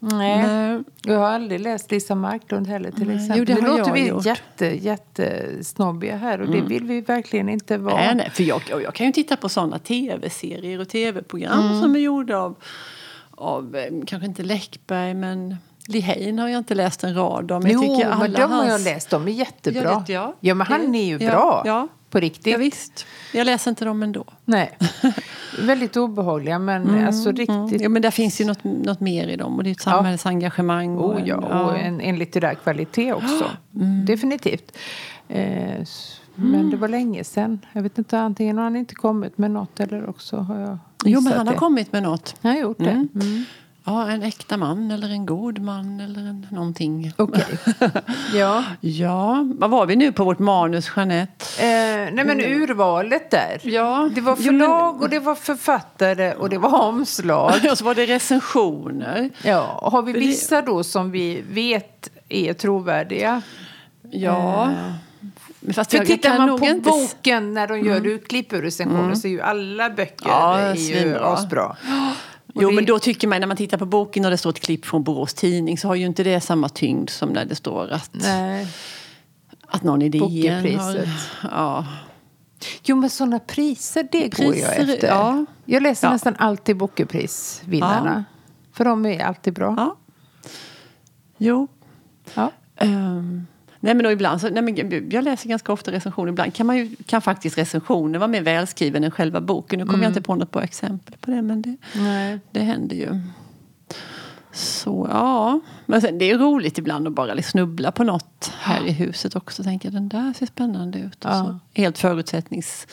Nej. 0.00 0.42
Nej. 0.46 0.82
Jag 1.02 1.18
har 1.18 1.26
aldrig 1.26 1.60
läst 1.60 1.90
Lisa 1.90 2.14
Marklund 2.14 2.66
heller 2.66 2.90
till 2.90 3.10
exempel. 3.10 3.38
Jo, 3.38 3.44
det 3.44 3.52
har 3.52 3.78
låter 3.78 3.92
vi 3.92 4.08
gjort. 4.08 4.26
jätte, 4.26 4.66
jättesnobbiga 4.66 6.16
här 6.16 6.40
och 6.40 6.50
det 6.50 6.60
vill 6.60 6.84
vi 6.84 7.00
verkligen 7.00 7.48
inte 7.48 7.78
vara. 7.78 7.94
Nej, 7.96 8.14
nej, 8.14 8.30
för 8.30 8.42
jag, 8.42 8.62
jag 8.82 8.94
kan 8.94 9.06
ju 9.06 9.12
titta 9.12 9.36
på 9.36 9.48
sådana 9.48 9.78
tv-serier 9.78 10.80
och 10.80 10.88
tv-program 10.88 11.60
Mm. 11.66 11.82
som 11.82 11.94
är 11.94 11.98
gjorda 12.00 12.38
av, 12.38 12.54
av 13.30 13.76
eh, 13.76 13.92
kanske 14.06 14.26
inte 14.26 14.42
Läckberg, 14.42 15.14
men 15.14 15.56
Lee 15.90 16.00
Hein 16.02 16.38
har 16.38 16.48
jag 16.48 16.58
inte 16.58 16.74
läst 16.74 17.04
en 17.04 17.14
rad 17.14 17.52
om. 17.52 17.62
jo, 17.66 17.72
jag 17.72 17.80
tycker 17.96 18.06
alla 18.10 18.18
men 18.22 18.32
de 18.32 18.52
har 18.52 18.64
jag 18.64 18.80
läst. 18.80 19.10
De 19.10 19.28
är 19.28 19.32
jättebra. 19.32 19.82
Ja, 19.82 20.04
det- 20.06 20.12
ja. 20.12 20.34
ja, 20.40 20.54
men 20.54 20.66
han 20.66 20.94
är 20.94 21.04
ju 21.04 21.18
Ja, 21.24 21.30
bra. 21.30 21.62
ja. 21.66 21.88
På 22.10 22.20
riktigt. 22.20 22.52
Ja, 22.52 22.58
visst. 22.58 23.06
Jag 23.34 23.44
läser 23.44 23.70
inte 23.70 23.84
dem 23.84 24.02
ändå. 24.02 24.24
Nej. 24.44 24.78
Väldigt 25.62 25.96
obehagliga, 25.96 26.58
men 26.58 27.06
alltså 27.06 27.28
riktigt. 27.30 27.48
Mm. 27.50 27.82
Ja, 27.82 27.88
men 27.88 28.02
där 28.02 28.10
finns 28.10 28.40
ju 28.40 28.44
något, 28.44 28.64
något 28.64 29.00
mer 29.00 29.28
i 29.28 29.36
dem 29.36 29.56
och 29.56 29.64
det 29.64 29.70
är 29.70 29.72
ett 29.72 29.80
samhällsengagemang. 29.80 30.98
och 30.98 31.10
Oh, 31.14 31.20
en- 31.20 31.26
ja, 31.26 31.36
och 31.64 31.78
en, 31.78 32.00
en 32.00 32.18
litterär 32.18 32.54
kvalitet 32.54 33.12
också. 33.12 33.44
Mm. 33.76 34.04
Definitivt. 34.04 34.76
Eh, 35.28 35.80
s- 35.80 36.20
Men 36.34 36.70
det 36.70 36.76
var 36.76 36.88
länge 36.88 37.24
sedan. 37.24 37.60
Jag 37.72 37.82
vet 37.82 37.98
inte, 37.98 38.18
antingen 38.18 38.56
har 38.56 38.64
han 38.64 38.76
inte 38.76 38.94
kommit 38.94 39.38
med 39.38 39.50
något 39.50 39.80
eller 39.80 40.08
också 40.10 40.36
har 40.36 40.58
jag 40.60 40.78
Jo, 41.04 41.20
men 41.20 41.32
han 41.32 41.46
har 41.46 41.54
det. 41.54 41.58
kommit 41.58 41.92
med 41.92 42.02
något. 42.02 42.34
Han 42.42 42.52
har 42.52 42.58
gjort 42.58 42.78
det. 42.78 42.90
Mm. 42.90 43.08
Mm. 43.14 43.44
Ja, 43.88 44.10
en 44.10 44.22
äkta 44.22 44.56
man 44.56 44.90
eller 44.90 45.08
en 45.08 45.26
god 45.26 45.58
man 45.58 46.00
eller 46.00 46.20
en, 46.20 46.46
någonting. 46.50 47.12
Okej. 47.16 47.44
ja. 48.34 48.64
Ja, 48.80 49.46
vad 49.58 49.70
var 49.70 49.86
vi 49.86 49.96
nu 49.96 50.12
på 50.12 50.24
vårt 50.24 50.38
manus, 50.38 50.90
Jeanette? 50.96 51.44
Eh, 51.58 52.14
nej 52.14 52.24
men 52.24 52.40
urvalet 52.40 53.30
där. 53.30 53.60
Ja, 53.62 54.10
Det 54.14 54.20
var 54.20 54.36
förlag 54.36 55.02
och 55.02 55.08
det 55.08 55.18
var 55.18 55.34
författare 55.34 56.34
och 56.34 56.48
det 56.50 56.58
var 56.58 56.80
omslag. 56.80 57.52
Och 57.70 57.78
så 57.78 57.84
var 57.84 57.94
det 57.94 58.06
recensioner. 58.06 59.30
Ja, 59.42 59.88
har 59.92 60.02
vi 60.02 60.12
vissa 60.12 60.62
då 60.62 60.84
som 60.84 61.10
vi 61.10 61.42
vet 61.50 62.10
är 62.28 62.52
trovärdiga? 62.52 63.42
Ja. 64.10 64.70
Men 65.60 65.74
Fast 65.74 65.90
För 65.90 65.98
jag, 65.98 66.02
jag 66.02 66.16
tittar 66.16 66.36
kan 66.36 66.46
man 66.46 66.58
på 66.58 66.66
inte... 66.66 66.90
boken 66.90 67.54
när 67.54 67.66
de 67.66 67.78
gör 67.80 68.06
utklipp 68.06 68.52
ur 68.52 68.62
recensioner 68.62 69.14
så 69.14 69.26
är 69.26 69.32
ju 69.32 69.40
alla 69.40 69.90
böcker 69.90 70.28
Ja, 70.28 70.58
är 70.58 70.74
ju 70.74 71.18
asbra. 71.18 71.76
Jo, 72.62 72.68
det- 72.68 72.74
men 72.74 72.84
då 72.84 72.98
tycker 72.98 73.28
man 73.28 73.40
när 73.40 73.46
man 73.46 73.56
tittar 73.56 73.78
på 73.78 73.86
boken 73.86 74.24
och 74.24 74.30
det 74.30 74.38
står 74.38 74.50
ett 74.50 74.60
klipp 74.60 74.86
från 74.86 75.02
Borås 75.04 75.34
Tidning 75.34 75.78
så 75.78 75.88
har 75.88 75.94
ju 75.94 76.06
inte 76.06 76.22
det 76.22 76.40
samma 76.40 76.68
tyngd 76.68 77.10
som 77.10 77.28
när 77.28 77.44
det 77.44 77.54
står 77.54 77.88
att, 77.90 78.10
Nej. 78.12 78.66
att 79.66 79.82
någon 79.82 80.02
i 80.02 80.08
DN 80.08 80.78
har... 80.78 81.08
Ja. 81.42 81.86
Jo, 82.84 82.96
men 82.96 83.10
sådana 83.10 83.38
priser, 83.38 84.08
det 84.12 84.28
går 84.36 84.44
jag 84.56 84.76
Priser, 84.76 84.94
efter. 84.94 85.08
ja. 85.08 85.44
Jag 85.64 85.82
läser 85.82 86.06
Ja. 86.08 86.12
nästan 86.12 86.34
alltid 86.38 86.76
Bokeprisvinnarna. 86.76 88.24
För 88.72 88.84
de 88.84 89.06
är 89.06 89.24
alltid 89.24 89.54
bra. 89.54 89.74
ja. 89.78 89.96
Jo. 91.38 91.68
Ja. 92.34 92.52
Ehm, 92.76 93.46
nej 93.80 93.94
men 93.94 94.04
då 94.04 94.10
ibland 94.10 94.40
så, 94.40 94.48
nej 94.48 94.62
men 94.62 95.08
jag 95.10 95.24
läser 95.24 95.48
ganska 95.48 95.72
ofta 95.72 95.92
recensioner. 95.92 96.32
Ibland 96.32 96.54
kan, 96.54 96.66
man 96.66 96.76
ju, 96.76 96.96
kan 97.06 97.22
faktiskt 97.22 97.58
recensioner 97.58 98.18
vara 98.18 98.28
mer 98.28 98.42
välskriven 98.42 99.04
än 99.04 99.10
själva 99.10 99.40
boken. 99.40 99.78
Nu 99.78 99.86
kommer 99.86 100.04
jag 100.04 100.10
inte 100.10 100.22
på 100.22 100.34
något 100.34 100.50
bra 100.50 100.62
exempel 100.62 101.14
på 101.20 101.30
det 101.30 101.42
men 101.42 101.62
det, 101.62 101.76
Nej. 101.94 102.38
det 102.50 102.60
händer 102.60 102.96
ju. 102.96 103.20
Så 104.52 105.06
ja, 105.10 105.60
men 105.86 106.00
sen, 106.00 106.18
det 106.18 106.30
är 106.30 106.38
roligt 106.38 106.78
ibland 106.78 107.06
att 107.06 107.12
bara 107.12 107.34
liksom 107.34 107.50
snubbla 107.50 107.92
på 107.92 108.04
något 108.04 108.52
här 108.58 108.86
i 108.86 108.92
huset 108.92 109.36
också. 109.36 109.62
Tänker 109.62 109.90
den 109.90 110.08
där 110.08 110.32
ser 110.32 110.46
spännande 110.46 110.98
ut. 110.98 111.24
Och 111.24 111.30
Ja. 111.30 111.44
så. 111.44 111.58
Helt 111.80 111.98
förutsättnings... 111.98 112.86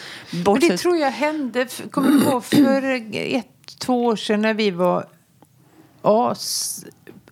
Men 0.45 0.59
det 0.59 0.77
tror 0.77 0.97
jag 0.97 1.11
hände, 1.11 1.67
kommer 1.91 2.09
du 2.11 2.17
ihåg, 2.17 2.43
för 2.43 2.83
ett, 3.15 3.79
två 3.79 4.05
år 4.05 4.15
sedan 4.15 4.41
när 4.41 4.53
vi 4.53 4.71
var 4.71 5.05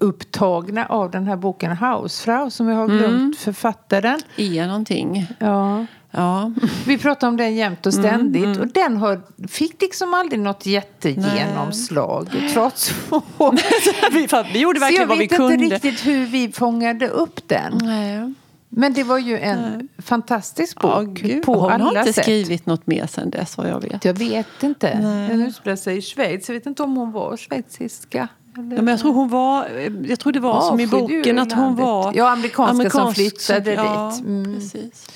upptagna 0.04 0.86
av 0.86 1.12
den 1.12 1.28
här 1.28 1.36
boken 1.36 1.72
Hausfrau 1.72 2.50
som 2.50 2.68
jag 2.68 2.76
har 2.76 2.88
glömt 2.88 3.38
författaren. 3.38 4.20
är 4.38 4.68
någonting. 4.68 5.28
Ja. 5.40 5.86
Ja. 6.12 6.52
Vi 6.86 6.98
pratade 6.98 7.30
om 7.30 7.38
den 7.38 7.56
jämt 7.56 7.86
och 7.86 7.94
ständigt 7.94 8.58
och 8.60 8.68
den 8.68 8.98
har, 8.98 9.22
fick 9.48 9.82
liksom 9.82 10.14
aldrig 10.14 10.40
något 10.40 10.66
jättegenomslag 10.66 12.30
trots 12.54 12.94
vi, 14.12 14.28
vi 14.54 14.60
gjorde 14.60 14.80
Så 14.80 14.86
verkligen 14.86 15.02
jag 15.02 15.08
vad 15.08 15.18
vi 15.18 15.24
vet 15.28 15.38
kunde. 15.38 15.54
inte 15.54 15.76
riktigt 15.76 16.06
hur 16.08 16.26
vi 16.26 16.52
fångade 16.52 17.08
upp 17.08 17.48
den. 17.48 17.78
Nej. 17.84 18.34
Men 18.70 18.94
det 18.94 19.04
var 19.04 19.18
ju 19.18 19.40
en 19.40 19.88
fantastisk 19.98 20.78
Ja, 20.82 21.02
bok 21.06 21.20
gud, 21.20 21.44
på 21.44 21.56
hon 21.60 21.72
alla 21.72 21.84
har 21.84 21.98
inte 22.00 22.14
sätt. 22.14 22.24
skrivit 22.24 22.66
något 22.66 22.88
mer 22.88 23.08
sen 23.08 23.30
dess 23.30 23.58
vad 23.58 23.70
jag 23.70 23.82
vet. 23.82 24.06
Jag 24.06 24.14
vet 24.14 24.64
inte. 24.64 25.00
Nej. 25.02 25.28
Den 25.30 25.42
utspelar 25.42 25.76
sig 25.76 25.98
i 25.98 26.02
Schweiz. 26.02 26.50
Jag 26.50 26.54
vet 26.56 26.66
inte 26.66 26.84
om 26.84 26.96
hon 26.98 27.12
var 27.12 27.38
schweiziska. 27.38 28.28
Eller? 28.58 28.76
Ja, 28.76 28.82
men 28.82 28.88
jag 28.88 29.00
tror 29.00 29.14
hon 29.14 29.30
var, 29.30 29.68
jag 30.06 30.20
tror 30.20 30.34
det 30.34 30.40
var 30.40 30.62
som 30.62 30.80
i 30.80 30.88
boken 30.88 31.40
att 31.40 31.54
hon 31.54 31.76
var 31.76 32.14
Ja, 32.16 32.32
amerikanska 32.32 32.90
som 32.90 33.14
flyttade 33.14 33.74
ja, 33.74 34.12
dit. 34.16 34.26
Mm. 34.26 34.56
Precis. 34.56 35.10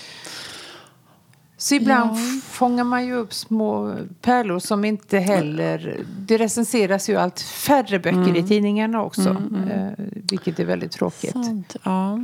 Så 1.57 1.75
ibland 1.75 2.11
Ja. 2.11 2.15
fångar 2.43 2.83
man 2.83 3.05
ju 3.05 3.13
upp 3.13 3.33
små 3.33 3.95
pärlor 4.21 4.59
som 4.59 4.85
inte 4.85 5.19
heller... 5.19 5.99
Det 6.19 6.37
recenseras 6.37 7.09
ju 7.09 7.15
allt 7.15 7.39
färre 7.41 7.99
böcker 7.99 8.17
Mm. 8.17 8.35
i 8.35 8.47
tidningarna 8.47 9.03
också. 9.03 9.29
Eh, 9.71 9.89
vilket 10.29 10.59
är 10.59 10.65
väldigt 10.65 10.91
tråkigt. 10.91 11.31
Sånt, 11.31 11.75
ja. 11.83 12.19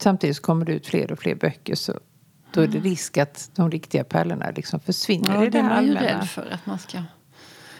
Samtidigt 0.00 0.36
så 0.36 0.42
kommer 0.42 0.64
det 0.64 0.72
ut 0.72 0.86
fler 0.86 1.12
och 1.12 1.18
fler 1.18 1.34
böcker. 1.34 1.74
Så 1.74 1.92
då 2.54 2.60
är 2.60 2.66
det 2.66 2.78
risk 2.78 3.18
att 3.18 3.50
de 3.54 3.70
riktiga 3.70 4.04
pärlorna 4.04 4.50
liksom 4.56 4.80
försvinner 4.80 5.34
ja, 5.34 5.42
i 5.42 5.44
det 5.44 5.50
det 5.50 5.58
är 5.58 5.62
man 5.62 5.70
ju 5.70 5.76
allmänna. 5.90 6.18
rädd 6.20 6.28
för 6.28 6.50
att 6.50 6.66
man 6.66 6.78
ska 6.78 6.98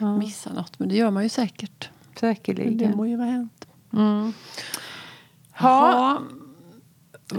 missa 0.07 0.53
något. 0.53 0.79
Men 0.79 0.89
det 0.89 0.95
gör 0.97 1.11
man 1.11 1.23
ju 1.23 1.29
säkert. 1.29 1.91
Men 1.91 2.13
Det 2.15 2.21
Säkerligen. 2.21 2.97
må 2.97 3.07
ju 3.07 3.17
vara 3.17 3.29
hänt. 3.31 3.67
Mm. 3.93 4.33
Ha, 5.59 5.93
Ja, 5.93 6.23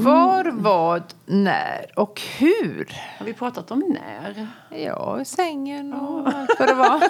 var, 0.02 0.52
vad, 0.52 1.04
när 1.26 2.00
och 2.00 2.22
hur? 2.40 2.92
har 3.20 3.26
vi 3.26 3.34
pratat 3.34 3.72
om 3.72 3.80
när? 3.90 4.48
Ja, 4.86 5.22
i 5.22 5.26
sängen 5.26 5.94
och 5.94 6.28
allt 6.28 6.50
vad 6.60 6.68
det 6.68 6.74
var. 6.74 7.04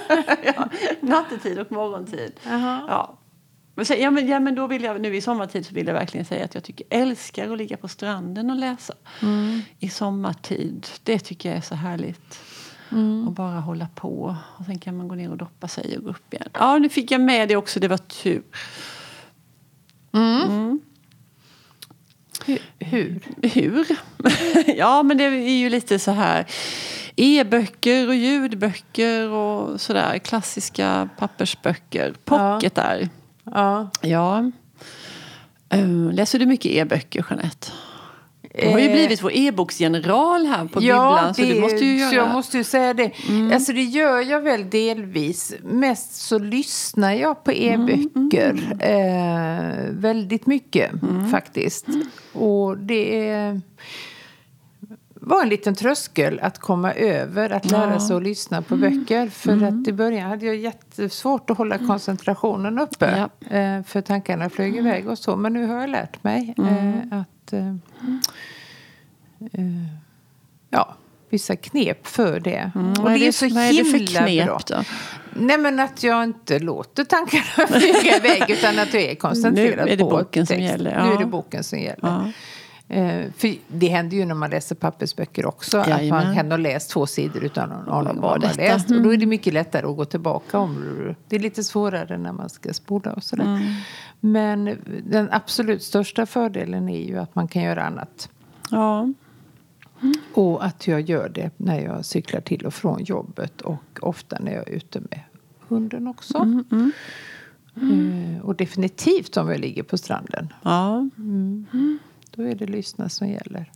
ja, 0.56 0.70
nattetid 1.02 1.60
och 1.60 1.72
morgontid. 1.72 2.34
Jaha. 2.44 2.86
Ja. 2.88 3.18
Men, 3.76 3.86
så, 3.86 3.94
ja, 3.94 4.12
men, 4.12 4.28
ja, 4.28 4.40
men 4.40 4.56
då 4.56 4.68
vill 4.68 4.84
jag, 4.84 5.02
nu 5.02 5.16
i 5.16 5.22
sommartid 5.22 5.66
så 5.66 5.74
vill 5.74 5.88
jag 5.88 5.94
verkligen 5.94 6.26
säga 6.26 6.46
att 6.46 6.54
jag 6.56 6.64
tycker 6.64 6.86
älskar 6.90 7.52
att 7.52 7.58
ligga 7.58 7.78
på 7.78 7.88
stranden 7.88 8.50
och 8.50 8.56
läsa. 8.56 8.94
I 9.80 9.90
sommartid. 9.90 10.88
Det 11.04 11.20
tycker 11.20 11.50
jag 11.50 11.58
är 11.58 11.62
så 11.62 11.76
härligt. 11.76 12.40
Och 13.28 13.32
bara 13.32 13.60
hålla 13.60 13.88
på. 13.96 14.36
Och 14.58 14.66
sen 14.66 14.80
kan 14.80 14.98
man 14.98 15.08
gå 15.08 15.16
ner 15.16 15.32
och 15.32 15.38
doppa 15.38 15.68
sig 15.68 15.98
och 15.98 16.04
gå 16.04 16.10
upp 16.10 16.34
igen. 16.34 16.50
Ja, 16.54 16.78
nu 16.78 16.90
fick 16.90 17.12
jag 17.12 17.22
med 17.22 17.50
det 17.50 17.56
också. 17.56 17.80
Det 17.80 17.88
var 17.88 17.98
tur. 17.98 18.44
Hur? 22.46 22.60
hur? 22.80 23.20
Hur? 23.42 23.88
ja, 24.78 25.04
men 25.04 25.18
det 25.18 25.24
är 25.24 25.58
ju 25.58 25.70
lite 25.70 26.00
så 26.00 26.12
här. 26.12 26.46
e-böcker 27.16 28.08
och 28.08 28.16
ljudböcker 28.16 29.30
och 29.30 29.82
sådär. 29.82 30.18
Klassiska 30.18 31.10
pappersböcker. 31.18 32.14
Pocket 32.26 32.76
där. 32.76 33.10
Ja. 33.44 33.90
Ja. 34.02 34.52
Eh, 35.70 35.88
läser 36.12 36.40
du 36.40 36.46
mycket 36.46 36.72
e-böcker, 36.72 37.26
Jeanette? 37.30 37.72
Du 38.62 38.68
har 38.70 38.80
ju 38.80 38.86
Eh, 38.86 38.92
blivit 38.92 39.24
vår 39.24 39.32
e-boksgeneral 39.34 40.46
här 40.46 40.66
på 40.66 40.82
Ja, 40.84 41.10
Bibblan. 41.16 41.34
Så 41.34 41.42
det, 41.42 41.54
du 41.54 41.62
måste 41.62 41.86
ju 41.86 41.98
göra... 41.98 42.14
jag 42.14 42.30
måste 42.30 42.58
ju 42.58 42.64
säga 42.64 42.94
det. 42.94 43.12
Alltså 43.54 43.74
det 43.74 43.84
gör 43.84 44.22
jag 44.22 44.42
väl 44.42 44.70
delvis. 44.70 45.54
Mest 45.64 46.16
så 46.16 46.40
lyssnar 46.40 47.14
jag 47.14 47.44
på 47.44 47.52
e-böcker. 47.52 48.78
Eh, 48.80 49.92
väldigt 49.92 50.46
mycket 50.48 50.92
faktiskt. 51.32 51.86
Och 52.34 52.78
det 52.78 53.30
är, 53.30 53.62
var 55.26 55.42
en 55.44 55.50
liten 55.50 55.76
tröskel 55.76 56.40
att 56.40 56.60
komma 56.60 56.94
över. 56.94 57.50
Att 57.50 57.72
lära 57.72 58.00
sig 58.00 58.16
att 58.16 58.24
lyssna 58.24 58.62
på 58.62 58.76
böcker. 58.76 59.30
För 59.30 59.64
att 59.64 59.88
i 59.88 59.94
början 59.94 60.30
hade 60.30 60.46
jag 60.46 60.56
jättesvårt 60.56 61.50
att 61.50 61.58
hålla 61.58 61.78
koncentrationen 61.78 62.80
uppe. 62.80 63.30
Eh, 63.50 63.84
för 63.84 64.02
tankarna 64.02 64.50
flög 64.50 64.76
iväg 64.76 65.08
och 65.10 65.18
så. 65.18 65.36
Men 65.36 65.54
nu 65.54 65.68
har 65.68 65.80
jag 65.82 65.90
lärt 65.90 66.24
mig 66.24 66.54
eh, 66.58 67.20
att... 67.20 67.54
Eh, 67.54 67.76
ja, 70.70 70.96
vissa 71.30 71.56
knep 71.56 72.08
för 72.08 72.40
det. 72.40 72.72
Och 72.76 72.82
Mm, 72.82 73.06
är 73.08 73.20
det 73.20 73.28
är 73.28 73.32
så 73.32 73.50
vad 73.50 73.64
är 73.64 73.74
det 73.74 73.86
för 73.86 73.98
himla 73.98 74.20
knep 74.20 74.46
bra. 74.46 74.60
då? 74.68 74.84
Nej 75.34 75.58
men 75.58 75.80
att 75.80 76.04
jag 76.04 76.24
inte 76.24 76.60
låter 76.60 77.04
tankarna 77.04 77.68
flyga 77.80 78.18
iväg 78.18 78.50
utan 78.50 78.80
att 78.80 78.94
jag 78.94 79.04
är 79.04 79.16
koncentrerad 79.16 79.86
Nu 79.86 79.92
är 79.92 79.98
det 79.98 80.04
på 80.04 80.10
boken 80.10 80.46
som 80.46 80.56
text. 80.56 80.70
gäller, 80.72 80.92
Nu 81.04 81.08
är 81.10 81.14
ja. 81.14 81.20
det 81.20 81.26
boken 81.26 81.64
som 81.64 81.80
gäller. 81.80 81.98
Ja. 82.02 82.32
Eh, 82.88 83.32
för 83.38 83.56
det 83.68 83.88
händer 83.88 84.18
ju 84.18 84.26
när 84.26 84.36
man 84.36 84.50
läser 84.50 84.76
pappersböcker 84.76 85.46
också. 85.46 85.78
Att 85.78 85.88
Jajamän. 85.88 86.26
man 86.26 86.36
kan 86.36 86.52
ha 86.52 86.58
läst 86.58 86.90
två 86.90 87.06
sidor 87.06 87.44
utan 87.44 87.70
någon 87.70 87.90
aning 87.90 88.10
om 88.10 88.22
vad 88.22 88.42
man 88.42 88.50
har 88.50 88.58
läst. 88.58 88.92
Och 88.92 89.02
då 89.02 89.14
är 89.14 89.18
det 89.18 89.26
mycket 89.26 89.54
lättare 89.54 89.88
att 89.88 89.96
gå 89.96 90.06
tillbaka. 90.06 90.60
om 90.60 91.16
Det 91.28 91.36
är 91.36 91.40
lite 91.40 91.64
svårare 91.64 92.18
när 92.18 92.32
man 92.32 92.50
ska 92.50 92.74
spola 92.74 93.14
och 93.14 93.24
sådär. 93.24 93.44
Mm. 93.44 93.74
Men 94.20 94.78
den 95.08 95.28
absolut 95.32 95.84
största 95.84 96.26
fördelen 96.26 96.90
är 96.90 97.00
ju 97.00 97.18
att 97.18 97.36
man 97.36 97.48
kan 97.48 97.62
göra 97.64 97.84
annat. 97.84 98.30
Ja. 98.70 99.14
Och 100.34 100.66
att 100.66 100.88
jag 100.88 101.02
gör 101.02 101.30
det 101.30 101.52
när 101.58 101.80
jag 101.80 102.06
cyklar 102.06 102.42
till 102.42 102.66
och 102.66 102.74
från 102.74 103.04
jobbet 103.04 103.62
och 103.62 103.84
ofta 104.02 104.38
när 104.40 104.52
jag 104.54 104.68
är 104.68 104.74
ute 104.74 105.00
med 105.00 105.20
hunden 105.68 106.08
också. 106.08 106.38
Mm, 106.38 106.92
Eh, 107.76 108.46
och 108.46 108.56
definitivt 108.56 109.38
om 109.38 109.50
jag 109.50 109.60
ligger 109.60 109.84
på 109.84 109.98
stranden. 109.98 110.54
ja. 110.64 111.10
Då 112.36 112.44
är 112.44 112.56
det 112.56 112.66
lyssna 112.66 113.10
som 113.10 113.28
gäller. 113.28 113.72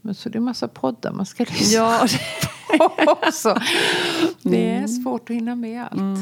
Men 0.00 0.14
så 0.14 0.28
det 0.28 0.38
är 0.38 0.40
massa 0.40 0.68
poddar 0.68 1.12
man 1.12 1.26
ska 1.26 1.44
lyssna 1.44 1.78
ja. 1.78 2.06
på 2.78 3.12
också. 3.12 3.60
Det 4.42 4.70
är 4.70 4.86
svårt 4.86 5.30
att 5.30 5.36
hinna 5.36 5.54
med 5.54 5.82
allt. 5.82 6.20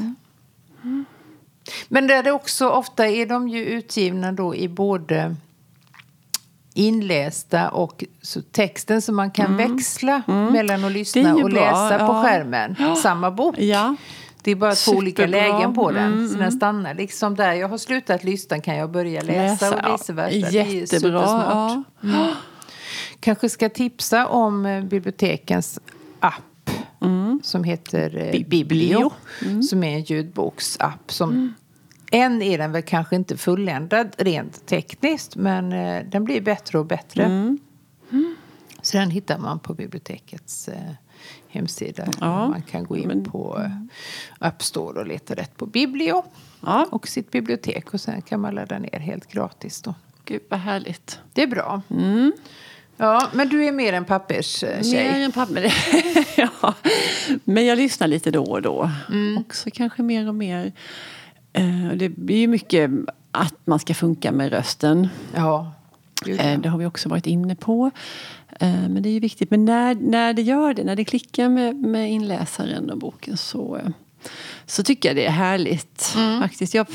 Men 1.88 2.06
där 2.06 2.24
är 2.24 2.30
också 2.30 2.68
ofta 2.68 3.08
är 3.08 3.26
de 3.26 3.48
ju 3.48 3.64
utgivna 3.64 4.32
då 4.32 4.54
i 4.54 4.68
både 4.68 5.36
inlästa 6.74 7.70
och 7.70 8.04
texten 8.52 9.02
så 9.02 9.12
man 9.12 9.30
kan 9.30 9.56
växla 9.56 10.22
mellan 10.26 10.84
att 10.84 10.92
lyssna 10.92 11.34
Det 11.34 11.42
och 11.42 11.50
läsa 11.52 11.98
på 11.98 12.04
ja. 12.04 12.22
skärmen. 12.22 12.76
Samma 12.96 13.30
bok. 13.30 13.58
ja. 13.58 13.96
Det 14.42 14.50
är 14.50 14.56
bara 14.56 14.74
två 14.74 14.92
olika. 14.92 15.24
Mm, 15.24 15.30
lägen 15.30 15.74
på 15.74 15.90
den. 15.90 16.28
Så 16.28 16.38
den 16.38 16.52
stannar 16.52 16.94
liksom 16.94 17.34
där 17.34 17.52
jag 17.52 17.68
har 17.68 17.78
slutat 17.78 18.24
lyssna 18.24 18.60
kan 18.60 18.76
jag 18.76 18.90
börja 18.90 19.22
läsa, 19.22 19.70
Läsa, 19.70 19.92
och 19.92 20.00
vice 20.00 20.12
versa. 20.12 20.50
Jättebra. 20.50 21.84
Ja. 22.00 22.34
Kanske 23.20 23.48
ska 23.48 23.68
tipsa 23.68 24.26
om 24.26 24.66
eh, 24.66 24.84
bibliotekens 24.84 25.80
app 26.20 26.70
som 27.42 27.64
heter 27.64 28.16
eh, 28.16 28.32
Biblio. 28.32 29.10
Biblio. 29.40 29.62
Som 29.62 29.84
är 29.84 29.94
en 29.94 30.02
ljudboksapp. 30.02 31.12
Som, 31.12 31.54
Än 32.10 32.42
är 32.42 32.58
den 32.58 32.72
väl 32.72 32.82
kanske 32.82 33.16
inte 33.16 33.36
fulländad 33.36 34.14
rent 34.18 34.66
tekniskt 34.66 35.36
men 35.36 35.72
eh, 35.72 36.04
den 36.04 36.24
blir 36.24 36.40
bättre 36.40 36.78
och 36.78 36.86
bättre. 36.86 37.56
Så 38.82 38.96
den 38.96 39.10
hittar 39.10 39.38
man 39.38 39.58
på 39.58 39.74
bibliotekets 39.74 40.68
hemsida. 41.48 42.06
Ja, 42.20 42.48
Man 42.48 42.62
kan 42.62 42.84
gå 42.84 42.96
in 42.96 43.08
men- 43.08 43.24
på 43.24 43.58
eh, 43.60 43.70
App 44.48 44.62
Store 44.62 45.00
och 45.00 45.06
leta 45.06 45.34
rätt 45.34 45.56
på 45.56 45.66
Biblio 45.66 46.24
Ja. 46.60 46.86
och 46.90 47.08
sitt 47.08 47.30
bibliotek. 47.30 47.94
Och 47.94 48.00
sen 48.00 48.22
kan 48.22 48.40
man 48.40 48.54
ladda 48.54 48.78
ner 48.78 48.98
helt 48.98 49.32
gratis 49.32 49.82
då. 49.82 49.94
Gud 50.24 50.42
vad 50.50 50.60
härligt. 50.60 51.20
Det 51.32 51.42
är 51.42 51.46
bra. 51.46 51.82
Ja, 52.96 53.28
men 53.32 53.48
du 53.48 53.64
är 53.64 53.72
mer 53.72 53.92
en 53.92 54.04
papperstjej. 54.04 54.80
Mer 54.92 55.20
än 55.24 55.32
papper. 55.32 55.74
ja. 56.36 56.74
Men 57.44 57.66
jag 57.66 57.76
lyssnar 57.78 58.08
lite 58.08 58.30
då 58.30 58.44
och 58.44 58.62
då. 58.62 58.90
Också 59.40 59.70
kanske 59.72 60.02
mer 60.02 60.28
och 60.28 60.34
mer. 60.34 60.72
Eh, 61.52 61.88
Det 61.96 62.08
blir 62.08 62.36
ju 62.36 62.46
mycket 62.46 62.90
att 63.30 63.54
man 63.64 63.78
ska 63.78 63.94
funka 63.94 64.32
med 64.32 64.50
rösten. 64.52 65.02
Eh, 65.04 65.08
ja. 65.34 65.72
Det 66.62 66.68
har 66.68 66.78
vi 66.78 66.86
också 66.86 67.08
varit 67.08 67.26
inne 67.26 67.54
på. 67.54 67.90
Eh, 68.60 68.88
Men 68.88 69.02
det 69.02 69.08
är 69.08 69.12
ju 69.12 69.20
viktigt. 69.20 69.50
Men 69.50 69.64
när, 69.64 69.94
när 69.94 70.32
det 70.32 70.42
gör 70.42 70.74
det, 70.74 70.84
när 70.84 70.96
det 70.96 71.04
klickar 71.04 71.48
med, 71.48 71.76
med 71.76 72.10
inläsaren 72.12 72.90
och 72.90 72.98
boken 72.98 73.36
så, 73.36 73.80
så 74.66 74.82
tycker 74.82 75.08
jag 75.08 75.16
det 75.16 75.26
är 75.26 75.30
härligt. 75.30 76.14
Mm. 76.16 76.40
Faktiskt. 76.40 76.74
Jag, 76.74 76.86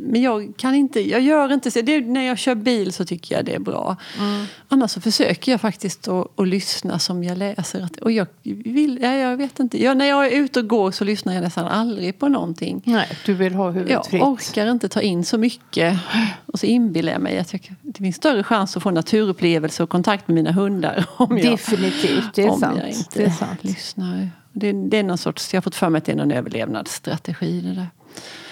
men 0.00 0.22
jag 0.22 0.52
kan 0.56 0.74
inte, 0.74 1.00
jag 1.10 1.20
gör 1.20 1.52
inte 1.52 1.70
så. 1.70 1.80
Det, 1.80 2.00
när 2.00 2.22
jag 2.22 2.38
kör 2.38 2.54
bil 2.54 2.92
så 2.92 3.04
tycker 3.04 3.34
jag 3.36 3.44
det 3.44 3.54
är 3.54 3.58
bra. 3.58 3.96
Mm. 4.18 4.44
Annars 4.68 4.90
så 4.90 5.00
försöker 5.00 5.52
jag 5.52 5.60
faktiskt 5.60 6.08
att, 6.08 6.40
att 6.40 6.48
lyssna 6.48 6.98
som 6.98 7.24
jag 7.24 7.38
läser. 7.38 7.88
Och 8.02 8.12
jag 8.12 8.26
vill, 8.42 8.98
ja, 9.02 9.12
jag 9.14 9.36
vet 9.36 9.60
inte. 9.60 9.82
Jag, 9.82 9.96
när 9.96 10.06
jag 10.06 10.26
är 10.26 10.30
ute 10.30 10.60
och 10.60 10.68
går 10.68 10.90
så 10.90 11.04
lyssnar 11.04 11.34
jag 11.34 11.42
nästan 11.42 11.66
aldrig 11.66 12.18
på 12.18 12.28
någonting. 12.28 12.82
Nej, 12.84 13.08
du 13.26 13.34
vill 13.34 13.54
ha 13.54 13.70
huvudet 13.70 13.92
Jag 13.92 14.06
fritt. 14.06 14.22
orkar 14.22 14.70
inte 14.70 14.88
ta 14.88 15.00
in 15.02 15.24
så 15.24 15.38
mycket. 15.38 15.98
Och 16.46 16.60
så 16.60 16.66
inbillar 16.66 17.12
jag 17.12 17.20
mig 17.22 17.38
att 17.38 17.52
jag, 17.52 17.74
det 17.96 18.02
finns 18.04 18.16
större 18.16 18.42
chans 18.42 18.76
att 18.76 18.82
få 18.82 18.90
naturupplevelse 18.90 19.82
och 19.82 19.90
kontakt 19.90 20.28
med 20.28 20.34
mina 20.34 20.52
hundar. 20.52 21.06
Om 21.16 21.38
jag, 21.38 21.50
Definitivt, 21.52 22.34
det 22.34 22.42
är 22.42 22.50
om 22.50 22.60
sant. 22.60 22.78
jag 22.78 22.90
inte 22.90 23.18
Det 23.18 23.24
är 23.24 23.30
sant. 23.30 23.64
lyssnar. 23.64 24.30
Det, 24.52 24.72
det 24.72 24.98
är 24.98 25.02
någon 25.02 25.18
sorts, 25.18 25.54
jag 25.54 25.58
har 25.58 25.62
fått 25.62 25.74
för 25.74 25.88
mig 25.88 25.98
att 25.98 26.04
det 26.04 26.12
är 26.12 26.16
någon 26.16 26.30
överlevnadsstrategi 26.30 27.60
det 27.60 27.74
där. 27.74 27.86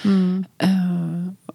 Mm. 0.05 0.45
Eh, 0.59 0.69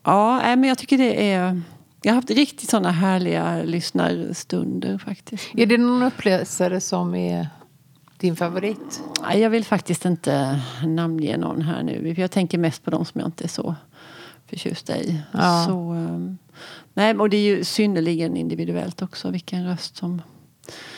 ja, 0.03 0.41
men 0.41 0.63
jag 0.63 0.77
tycker 0.77 0.97
det 0.97 1.31
är... 1.31 1.61
Jag 2.01 2.11
har 2.11 2.15
haft 2.15 2.29
riktigt 2.31 2.69
sådana 2.69 2.91
härliga 2.91 3.63
lyssnarstunder 3.63 4.97
faktiskt. 4.97 5.43
Är 5.53 5.65
det 5.65 5.77
någon 5.77 6.03
uppläsare 6.03 6.81
som 6.81 7.15
är 7.15 7.47
din 8.17 8.35
favorit? 8.35 9.01
Jag 9.35 9.49
vill 9.49 9.65
faktiskt 9.65 10.05
inte 10.05 10.61
namnge 10.85 11.37
någon 11.37 11.61
här 11.61 11.83
nu. 11.83 12.13
Jag 12.17 12.31
tänker 12.31 12.57
mest 12.57 12.83
på 12.83 12.91
de 12.91 13.05
som 13.05 13.19
jag 13.21 13.27
inte 13.27 13.43
är 13.43 13.47
så 13.47 13.75
förtjusta 14.49 14.97
i. 14.97 15.21
Ja. 15.31 15.65
Så, 15.67 15.91
ehm, 15.91 16.37
nej, 16.99 17.15
och 17.17 17.29
det 17.29 17.37
är 17.37 17.41
ju 17.41 17.63
synnerligen 17.63 18.37
individuellt 18.37 19.01
också 19.01 19.29
vilken 19.31 19.65
röst 19.67 19.97
som, 19.97 20.21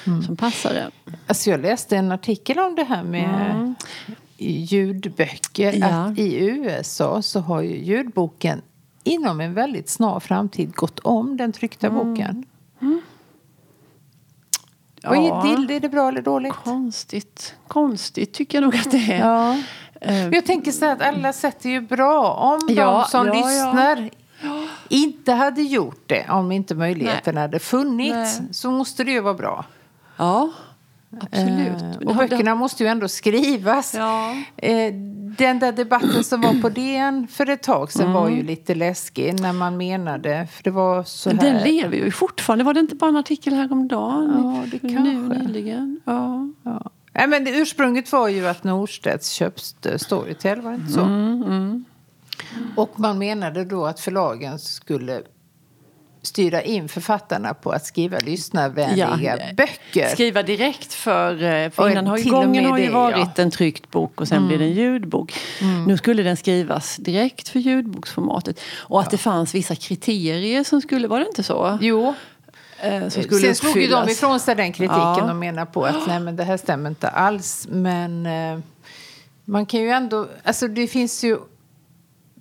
Mm. 0.07 0.23
som 0.23 0.35
passar 0.37 0.73
en. 0.75 0.91
Alltså 1.27 1.49
jag 1.49 1.59
läste 1.61 1.97
en 1.97 2.11
artikel 2.11 2.59
om 2.59 2.75
det 2.75 2.83
här 2.83 3.03
med 3.03 3.73
ljudböcker. 4.37 5.73
Ja. 5.73 5.87
Att 5.87 6.17
I 6.19 6.35
USA 6.45 7.21
så 7.21 7.39
har 7.39 7.61
ju 7.61 7.77
ljudboken 7.83 8.61
inom 9.03 9.41
en 9.41 9.53
väldigt 9.53 9.89
snar 9.89 10.19
framtid 10.19 10.75
gått 10.75 10.99
om 10.99 11.37
den 11.37 11.51
tryckta 11.51 11.89
boken. 11.89 12.45
Vad 15.03 15.17
är 15.17 15.67
det? 15.67 15.75
Är 15.75 15.79
det 15.79 15.89
bra 15.89 16.07
eller 16.07 16.21
dåligt? 16.21 16.53
Konstigt. 16.53 17.55
Konstigt 17.67 18.33
tycker 18.33 18.57
jag 18.57 18.63
nog 18.63 18.75
att 18.75 18.91
det 18.91 18.97
är. 19.13 19.19
Ja. 19.19 19.57
Eh, 20.01 20.27
Jag 20.29 20.45
tänker 20.45 20.71
så 20.71 20.85
här 20.85 20.93
att 20.95 21.01
alla 21.01 21.33
sätt 21.33 21.65
är 21.65 21.69
ju 21.69 21.81
bra. 21.81 22.33
Om 22.33 22.59
Ja, 22.75 22.97
de 23.05 23.09
som 23.11 23.27
ja, 23.27 23.33
ja. 23.35 23.47
lyssnar 23.47 24.09
inte 24.91 25.31
hade 25.31 25.61
gjort 25.61 26.03
det, 26.05 26.25
om 26.29 26.51
inte 26.51 26.75
möjligheten 26.75 27.37
hade 27.37 27.59
funnits, 27.59 28.39
Nej. 28.39 28.49
så 28.51 28.71
måste 28.71 29.03
det 29.03 29.11
ju 29.11 29.19
vara 29.21 29.33
bra. 29.33 29.65
ja, 30.17 30.49
absolut. 31.21 31.81
Eh, 32.01 32.07
och 32.07 32.15
böckerna 32.15 32.55
måste 32.55 32.83
ju 32.83 32.89
ändå 32.89 33.07
skrivas. 33.07 33.93
Ja. 33.97 34.35
Eh, 34.57 34.93
den 35.37 35.59
där 35.59 35.71
debatten 35.71 36.23
som 36.23 36.41
var 36.41 36.61
på 36.61 36.69
DN 36.69 37.27
för 37.27 37.49
ett 37.49 37.63
tag 37.63 37.91
sedan 37.91 38.13
var 38.13 38.25
Mm. 38.27 38.37
ju 38.37 38.43
lite 38.43 38.75
läskig 38.75 39.39
när 39.41 39.53
man 39.53 39.77
menade, 39.77 40.47
för 40.51 40.63
det 40.63 40.71
var 40.71 41.03
så 41.03 41.29
här. 41.29 41.37
Den 41.37 41.63
lever 41.63 41.97
ju 41.97 42.11
fortfarande. 42.11 42.63
Var 42.63 42.73
det 42.73 42.79
inte 42.79 42.95
bara 42.95 43.09
en 43.09 43.15
artikel 43.17 43.53
häromdagen? 43.53 44.33
Ja, 44.43 44.63
det 44.71 44.83
Nu 44.87 44.95
kanske. 44.95 45.39
nyligen. 45.43 45.99
Ja. 46.05 46.49
Ja. 46.63 46.91
Nej, 47.13 47.27
men 47.27 47.47
ursprunget 47.47 48.11
var 48.11 48.27
ju 48.27 48.47
att 48.47 48.63
Norstedts 48.63 49.29
köpte 49.29 49.99
Storytel, 49.99 50.61
var 50.61 50.71
det 50.71 50.77
inte 50.77 50.93
så? 50.93 51.01
Mm, 51.01 51.85
Och 52.75 52.99
man 52.99 53.17
menade 53.17 53.65
då 53.65 53.85
att 53.85 53.99
förlagen 53.99 54.59
skulle 54.59 55.21
styra 56.23 56.61
in 56.61 56.89
författarna 56.89 57.53
på 57.53 57.71
att 57.71 57.85
skriva 57.85 58.17
lyssnarvänliga 58.19 59.17
Ja. 59.21 59.53
böcker. 59.57 60.07
Skriva 60.07 60.43
direkt 60.43 60.93
för, 60.93 61.43
eh, 61.43 61.69
för 61.69 61.83
Och 61.83 61.91
innan 61.91 62.07
har 62.07 62.17
ju 62.17 62.29
gången 62.31 62.65
har 62.65 62.77
ju 62.77 62.85
det, 62.85 62.91
varit 62.91 63.15
ja. 63.15 63.21
Mm. 63.21 63.33
en 63.37 63.51
tryckt 63.51 63.91
bok 63.91 64.21
och 64.21 64.27
sen 64.27 64.47
blir 64.47 64.57
det 64.57 64.65
en 64.65 64.71
ljudbok. 64.71 65.33
Nu 65.87 65.97
skulle 65.97 66.23
den 66.23 66.37
skrivas 66.37 66.95
direkt 66.95 67.49
för 67.49 67.59
ljudboksformatet. 67.59 68.59
Och 68.77 69.01
att 69.01 69.11
det 69.11 69.17
fanns 69.17 69.55
vissa 69.55 69.75
kriterier 69.75 70.63
som 70.63 70.81
skulle, 70.81 71.07
var 71.07 71.19
det 71.19 71.25
inte 71.27 71.43
så? 71.43 71.77
Jo, 71.81 72.13
Eh, 72.83 72.99
som 73.01 73.11
Sen 73.11 73.23
skulle 73.23 73.55
slog 73.55 73.77
ju 73.77 73.87
de 73.87 74.09
ifrån 74.09 74.39
sig 74.39 74.55
den 74.55 74.73
kritiken 74.73 74.97
Ja. 74.97 75.29
och 75.29 75.35
menar 75.35 75.65
på 75.65 75.85
att 75.85 76.07
nej, 76.07 76.19
men 76.19 76.35
det 76.35 76.43
här 76.43 76.57
stämmer 76.57 76.89
inte 76.89 77.07
alls. 77.07 77.67
Men 77.69 78.25
eh, 78.25 78.59
man 79.45 79.65
kan 79.65 79.79
ju 79.79 79.89
ändå... 79.89 80.27
Alltså 80.43 80.67
det 80.67 80.87
finns 80.87 81.23
ju 81.23 81.37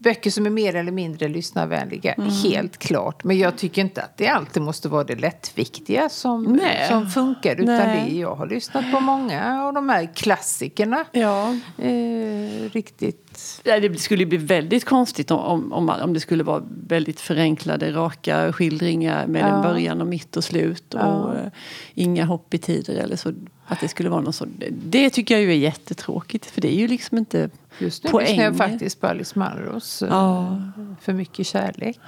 böcker 0.03 0.31
som 0.31 0.47
är 0.47 0.51
mer 0.51 0.75
eller 0.77 0.93
mindre 0.93 1.29
lyssnarvänliga, 1.29 2.13
Mm. 2.13 2.31
helt 2.31 2.77
klart. 2.77 3.25
Men 3.25 3.39
jag 3.39 3.59
tycker 3.59 3.83
inte 3.83 4.03
att 4.03 4.17
det 4.17 4.29
alltid 4.29 4.63
måste 4.63 4.89
vara 4.89 5.05
det 5.05 5.17
lättviktiga 5.17 6.09
som, 6.09 6.43
Nej. 6.43 6.89
som 6.89 7.11
funkar. 7.11 7.53
Utan 7.53 7.67
Nej. 7.77 8.05
det, 8.11 8.17
jag 8.19 8.35
har 8.35 8.47
lyssnat 8.47 8.93
på 8.93 9.01
många 9.01 9.63
av 9.65 9.73
de 9.75 9.89
här 9.89 10.15
klassikerna. 10.15 11.05
Ja. 11.13 11.57
Eh, 11.79 12.71
riktigt... 12.73 13.61
Ja, 13.65 13.81
det 13.81 14.01
skulle 14.01 14.27
bli 14.27 14.39
väldigt 14.39 14.85
konstigt 14.85 15.31
om, 15.31 15.73
om, 15.73 15.89
om, 15.91 16.15
det 16.15 16.21
skulle 16.21 16.43
vara 16.45 16.63
väldigt 16.87 17.21
förenklade, 17.21 17.93
raka 17.93 18.53
skildringar 18.53 19.27
med 19.27 19.43
en 19.43 19.49
Ja. 19.49 19.63
början 19.63 20.01
och 20.01 20.07
mitt 20.07 20.37
och 20.37 20.45
slut 20.45 20.95
och 20.95 21.01
Ja. 21.01 21.35
eh, 21.35 21.51
inga 21.95 22.25
hopp 22.25 22.55
i 22.55 22.59
tider 22.59 22.95
eller 22.95 23.17
så. 23.17 23.33
Att 23.71 23.81
det 23.81 23.89
skulle 23.89 24.09
vara 24.09 24.21
något 24.21 24.35
så. 24.35 24.47
Det 24.71 25.11
tycker 25.11 25.35
jag 25.35 25.43
ju 25.43 25.51
är 25.51 25.57
jättetråkigt 25.57 26.47
för 26.47 26.61
det 26.61 26.75
är 26.75 26.79
ju 26.79 26.89
liksom 26.89 27.19
inte 27.19 27.51
Just 27.79 28.05
nu 28.05 28.21
lyssnar 28.21 28.45
jag 28.45 28.57
faktiskt 28.57 29.01
på 29.01 29.07
Alice 29.07 29.39
Munros 29.39 30.03
eh, 30.03 30.09
Ja. 30.09 30.63
För 31.01 31.13
mycket 31.13 31.47
kärlek. 31.47 32.01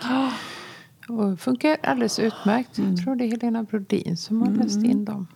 Och 1.08 1.40
funkar 1.40 1.76
alldeles 1.82 2.18
utmärkt. 2.18 2.78
Mm. 2.78 2.90
Jag 2.90 3.04
tror 3.04 3.16
det 3.16 3.24
är 3.24 3.30
Helena 3.30 3.62
Brodin 3.62 4.16
som 4.16 4.42
har 4.42 4.50
läst 4.50 4.84
in 4.84 5.04
dem. 5.04 5.26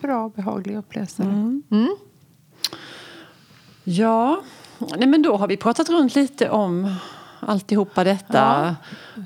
Bra, 0.00 0.28
behaglig 0.28 0.76
uppläsare. 0.76 1.26
Mm. 1.26 1.62
Mm. 1.70 1.96
Ja, 3.84 4.42
nej 4.96 5.08
men 5.08 5.22
då 5.22 5.36
har 5.36 5.48
vi 5.48 5.56
pratat 5.56 5.88
runt 5.88 6.14
lite 6.14 6.50
om 6.50 6.94
alltihopa 7.40 8.04
detta. 8.04 8.76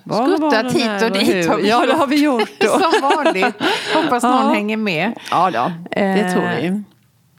Var 0.05 0.27
Skuttat 0.37 0.73
hit 0.73 1.03
och 1.03 1.13
dit 1.19 1.49
har 1.49 1.57
vi 1.57 1.69
Ja, 1.69 1.87
det 1.87 1.93
har 1.95 2.07
vi 2.07 2.23
gjort. 2.25 2.51
Som 2.61 2.93
vanligt. 3.03 3.55
Hoppas 3.95 4.23
någon 4.23 4.47
Ja. 4.47 4.53
hänger 4.53 4.77
med. 4.77 5.13
Ja, 5.31 5.51
då, 5.51 5.73
det 5.91 6.01
Eh, 6.01 6.33
tror 6.33 6.43
vi. 6.61 6.83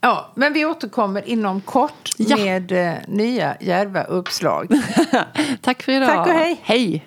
Ja, 0.02 0.32
men 0.36 0.54
vi 0.54 0.66
återkommer 0.66 1.30
inom 1.30 1.62
kort 1.62 2.10
Ja. 2.18 2.38
med 2.38 2.72
eh, 2.72 2.94
nya 3.08 3.56
djärva 3.60 4.04
uppslag. 4.04 4.68
Tack 5.62 5.84
för 5.84 5.92
idag. 5.92 6.08
Tack 6.10 6.28
och 6.28 6.34
hej. 6.34 6.60
Hej. 6.64 7.06